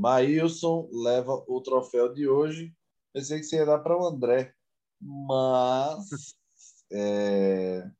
Maílson 0.00 0.88
leva 0.92 1.32
o 1.46 1.60
troféu 1.60 2.12
de 2.12 2.26
hoje. 2.26 2.74
Pensei 3.12 3.38
que 3.38 3.44
você 3.44 3.56
ia 3.56 3.66
dar 3.66 3.80
para 3.80 3.96
o 3.96 4.06
André, 4.06 4.54
mas 5.00 6.34
é, 6.90 7.90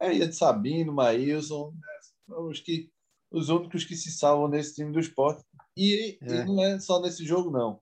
é 0.00 0.14
ia 0.14 0.26
de 0.26 0.34
Sabino, 0.34 0.92
Maílson, 0.92 1.72
né? 1.72 2.36
os, 2.36 2.60
que, 2.60 2.90
os 3.30 3.48
únicos 3.48 3.84
que 3.84 3.94
se 3.94 4.10
salvam 4.10 4.48
nesse 4.48 4.74
time 4.74 4.92
do 4.92 4.98
esporte. 4.98 5.44
E, 5.76 6.18
é. 6.22 6.34
e 6.34 6.44
não 6.44 6.62
é 6.62 6.80
só 6.80 7.00
nesse 7.00 7.24
jogo, 7.24 7.50
não. 7.50 7.80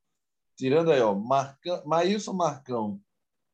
Tirando 0.57 0.91
aí, 0.93 1.01
ó, 1.01 1.15
Marca, 1.15 1.83
Maílson 1.87 2.33
Marcão, 2.33 3.01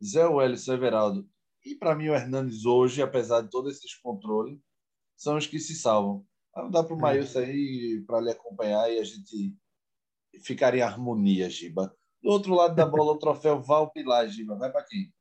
Zé 0.02 0.26
Wellio 0.26 0.56
Severaldo 0.56 1.28
e 1.64 1.74
para 1.74 1.94
mim 1.94 2.08
o 2.08 2.14
Hernandes 2.14 2.64
hoje, 2.64 3.02
apesar 3.02 3.42
de 3.42 3.50
todo 3.50 3.68
esse 3.68 3.82
descontrole, 3.82 4.60
são 5.16 5.36
os 5.36 5.46
que 5.46 5.58
se 5.58 5.74
salvam. 5.74 6.26
Vou 6.54 6.70
dar 6.70 6.84
para 6.84 6.94
o 6.94 6.98
é. 6.98 7.00
Maílson 7.00 7.40
aí 7.40 8.02
para 8.06 8.20
lhe 8.20 8.30
acompanhar 8.30 8.90
e 8.90 8.98
a 8.98 9.04
gente 9.04 9.54
ficar 10.42 10.74
em 10.74 10.82
harmonia, 10.82 11.48
Giba. 11.50 11.94
Do 12.22 12.30
outro 12.30 12.54
lado 12.54 12.74
da 12.74 12.86
bola, 12.86 13.12
o 13.12 13.18
troféu 13.18 13.60
Val 13.60 13.90
Pilar, 13.90 14.28
Giba. 14.28 14.56
Vai 14.56 14.70
para 14.70 14.84
quem? 14.84 15.12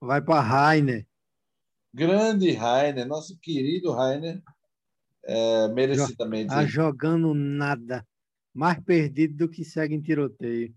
Vai 0.00 0.20
para 0.20 0.40
Rainer. 0.40 1.06
Grande 1.94 2.50
Rainer, 2.50 3.06
nosso 3.06 3.38
querido 3.40 3.92
Rainer, 3.92 4.42
é, 5.24 5.68
merecidamente. 5.68 6.48
Tá 6.48 6.66
jogando 6.66 7.32
nada. 7.34 8.06
Mais 8.52 8.78
perdido 8.80 9.36
do 9.36 9.48
que 9.48 9.64
segue 9.64 9.94
em 9.94 10.02
tiroteio. 10.02 10.74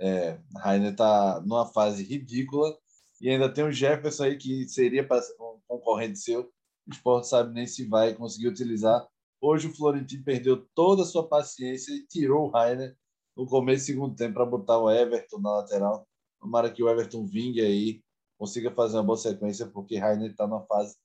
É, 0.00 0.38
Rainer 0.56 0.92
está 0.92 1.40
numa 1.40 1.66
fase 1.66 2.04
ridícula 2.04 2.76
e 3.20 3.28
ainda 3.28 3.52
tem 3.52 3.64
o 3.64 3.72
Jefferson 3.72 4.24
aí 4.24 4.36
que 4.36 4.68
seria 4.68 5.06
um 5.40 5.60
concorrente 5.66 6.18
seu. 6.18 6.50
O 6.86 6.90
esporte 6.90 7.28
sabe 7.28 7.52
nem 7.52 7.66
se 7.66 7.84
vai 7.86 8.14
conseguir 8.14 8.48
utilizar. 8.48 9.06
Hoje 9.40 9.68
o 9.68 9.74
Florentino 9.74 10.24
perdeu 10.24 10.66
toda 10.74 11.02
a 11.02 11.06
sua 11.06 11.28
paciência 11.28 11.92
e 11.92 12.06
tirou 12.06 12.46
o 12.46 12.50
Rainer 12.50 12.96
no 13.36 13.46
começo 13.46 13.84
do 13.84 13.86
segundo 13.86 14.16
tempo 14.16 14.34
para 14.34 14.46
botar 14.46 14.78
o 14.78 14.90
Everton 14.90 15.38
na 15.38 15.56
lateral. 15.58 16.08
Tomara 16.40 16.70
que 16.70 16.82
o 16.82 16.88
Everton 16.88 17.26
vingue 17.26 17.60
aí 17.60 18.02
consiga 18.36 18.70
fazer 18.72 18.96
uma 18.96 19.02
boa 19.02 19.16
sequência, 19.16 19.66
porque 19.66 19.98
Rainer 19.98 20.30
está 20.30 20.46
numa 20.46 20.64
fase 20.66 20.96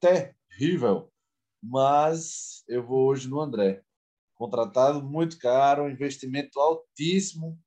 terrível. 0.00 1.10
Mas 1.62 2.62
eu 2.68 2.84
vou 2.84 3.08
hoje 3.08 3.28
no 3.28 3.40
André. 3.40 3.82
Contratado 4.34 5.02
muito 5.02 5.38
caro, 5.38 5.90
investimento 5.90 6.60
altíssimo 6.60 7.58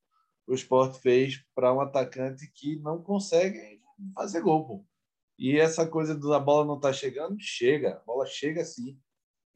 o 0.47 0.54
esporte 0.54 1.00
fez 1.00 1.43
para 1.54 1.73
um 1.73 1.82
atacante 1.82 2.50
que 2.54 2.78
não 2.78 3.04
consegue 3.04 3.82
fazer 4.15 4.41
gol. 4.41 4.65
Pô. 4.65 4.86
E 5.38 5.58
essa 5.58 5.86
coisa 5.86 6.15
da 6.15 6.39
bola 6.39 6.65
não 6.65 6.80
tá 6.80 6.93
chegando, 6.93 7.36
chega. 7.38 7.97
A 7.97 8.06
bola 8.06 8.26
chega 8.26 8.63
sim. 8.63 8.97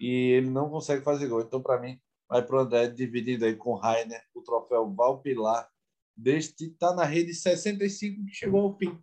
E 0.02 0.32
ele 0.32 0.50
não 0.50 0.68
consegue 0.68 1.04
fazer 1.04 1.28
gol. 1.28 1.42
Então, 1.42 1.62
para 1.62 1.80
mim, 1.80 2.00
vai 2.28 2.44
para 2.44 2.56
o 2.56 2.60
André, 2.60 2.88
dividindo 2.88 3.46
aí 3.46 3.56
com 3.56 3.74
o 3.74 3.76
Rainer, 3.76 4.24
o 4.34 4.42
troféu 4.42 4.92
Valpilar. 4.92 5.70
Deste 6.18 6.72
está 6.72 6.92
na 6.96 7.06
rede 7.06 7.36
65, 7.36 8.26
que 8.26 8.34
chegou 8.34 8.62
ao 8.62 8.78
fim. 8.78 9.00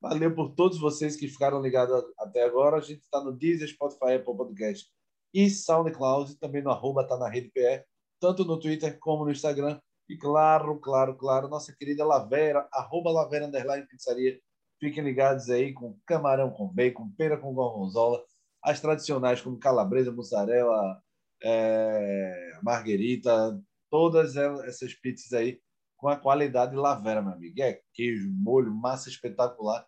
Valeu 0.00 0.34
por 0.34 0.50
todos 0.50 0.80
vocês 0.80 1.14
que 1.14 1.28
ficaram 1.28 1.62
ligados 1.62 2.04
até 2.18 2.42
agora. 2.42 2.78
A 2.78 2.80
gente 2.80 3.02
está 3.02 3.22
no 3.22 3.32
Deezer, 3.32 3.68
Spotify, 3.68 4.14
Apple 4.14 4.36
Podcast 4.36 4.90
e 5.32 5.48
SoundCloud, 5.48 6.36
também 6.36 6.62
no 6.62 6.70
arroba 6.70 7.06
tá 7.06 7.16
na 7.16 7.28
rede 7.28 7.50
PR, 7.50 7.84
tanto 8.18 8.44
no 8.44 8.58
Twitter 8.58 8.98
como 8.98 9.24
no 9.24 9.30
Instagram. 9.30 9.80
E 10.08 10.16
claro, 10.16 10.80
claro, 10.80 11.14
claro, 11.14 11.48
nossa 11.48 11.72
querida 11.72 12.04
Lavera, 12.04 12.68
arroba 12.72 13.12
Lavera 13.12 13.46
Underline 13.46 13.86
Pizzaria. 13.86 14.40
Fiquem 14.80 15.04
ligados 15.04 15.48
aí 15.48 15.72
com 15.72 15.96
camarão 16.04 16.50
com 16.50 16.66
bacon, 16.66 17.08
pera 17.16 17.36
com 17.36 17.54
gorgonzola, 17.54 18.24
as 18.62 18.80
tradicionais 18.80 19.40
como 19.40 19.58
calabresa, 19.58 20.12
mussarela, 20.12 21.02
é, 21.42 22.58
marguerita, 22.62 23.60
todas 23.90 24.36
essas 24.36 24.94
pizzas 24.94 25.32
aí 25.32 25.60
com 25.96 26.08
a 26.08 26.16
qualidade 26.16 26.76
Lavera, 26.76 27.22
meu 27.22 27.32
amigo. 27.32 27.60
É 27.60 27.80
queijo, 27.92 28.30
molho, 28.32 28.74
massa 28.74 29.08
espetacular 29.08 29.86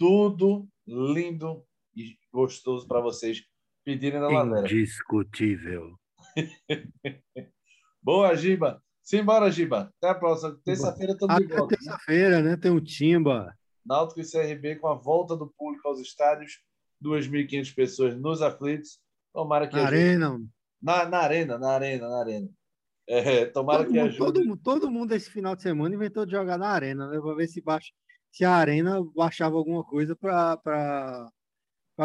tudo 0.00 0.66
lindo 0.86 1.62
e 1.94 2.16
gostoso 2.32 2.88
para 2.88 3.02
vocês 3.02 3.42
pedirem 3.84 4.18
na 4.18 4.28
Lavera. 4.28 4.66
Indiscutível. 4.66 5.94
Boa, 8.02 8.34
Giba. 8.34 8.82
Simbora, 9.02 9.50
Giba. 9.50 9.92
Até 9.98 10.08
a 10.08 10.14
próxima. 10.14 10.58
Terça-feira 10.64 11.12
estamos 11.12 11.36
de 11.36 11.46
volta. 11.46 11.62
Né? 11.62 11.78
terça-feira, 11.78 12.42
né? 12.42 12.56
Tem 12.56 12.70
o 12.70 12.80
Timba. 12.80 13.54
Náutico 13.84 14.20
e 14.20 14.24
CRB 14.24 14.76
com 14.76 14.88
a 14.88 14.94
volta 14.94 15.36
do 15.36 15.48
público 15.48 15.86
aos 15.86 16.00
estádios. 16.00 16.62
2.500 17.02 17.74
pessoas 17.74 18.20
nos 18.20 18.42
aflitos. 18.42 18.98
Tomara 19.32 19.68
que 19.68 19.76
na 19.76 19.82
ajude. 19.82 19.96
arena. 19.96 20.40
Na, 20.82 21.04
na 21.06 21.18
arena, 21.18 21.58
na 21.58 21.70
arena, 21.70 22.08
na 22.08 22.20
arena. 22.20 22.48
É, 23.08 23.46
tomara 23.46 23.84
todo 23.84 23.92
que 23.92 23.98
mundo, 23.98 24.08
ajude. 24.08 24.18
Todo, 24.18 24.56
todo 24.56 24.90
mundo 24.90 25.12
esse 25.12 25.30
final 25.30 25.56
de 25.56 25.62
semana 25.62 25.94
inventou 25.94 26.24
de 26.24 26.32
jogar 26.32 26.58
na 26.58 26.68
arena, 26.68 27.08
né? 27.08 27.20
Para 27.20 27.34
ver 27.34 27.48
se 27.48 27.60
baixa 27.60 27.90
se 28.32 28.44
a 28.44 28.54
Arena 28.54 29.02
baixava 29.14 29.56
alguma 29.56 29.84
coisa 29.84 30.14
para 30.16 31.30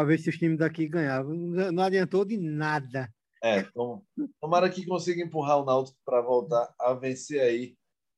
ver 0.04 0.18
se 0.18 0.28
os 0.28 0.36
times 0.36 0.58
daqui 0.58 0.88
ganhavam. 0.88 1.34
Não 1.34 1.82
adiantou 1.82 2.24
de 2.24 2.36
nada. 2.36 3.12
É, 3.42 3.62
tom, 3.62 4.02
tomara 4.40 4.68
que 4.68 4.84
consiga 4.86 5.22
empurrar 5.22 5.60
o 5.60 5.64
Náutico 5.64 5.98
para 6.04 6.20
voltar 6.20 6.72
a 6.80 6.94
vencer 6.94 7.40
aí 7.40 7.76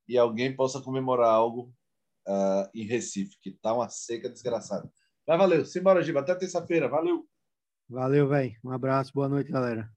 e 0.09 0.17
alguém 0.17 0.55
possa 0.55 0.81
comemorar 0.81 1.31
algo 1.31 1.73
uh, 2.27 2.69
em 2.75 2.87
Recife, 2.87 3.37
que 3.43 3.51
tá 3.51 3.75
uma 3.75 3.89
seca 3.89 4.29
desgraçada. 4.31 4.91
Mas 5.29 5.39
valeu, 5.39 5.65
simbora, 5.67 6.03
Giba. 6.03 6.21
Até 6.21 6.35
terça-feira. 6.35 6.89
Valeu. 6.89 7.29
Valeu, 7.87 8.27
velho. 8.29 8.57
Um 8.65 8.71
abraço, 8.71 9.13
boa 9.13 9.29
noite, 9.29 9.53
galera. 9.53 9.91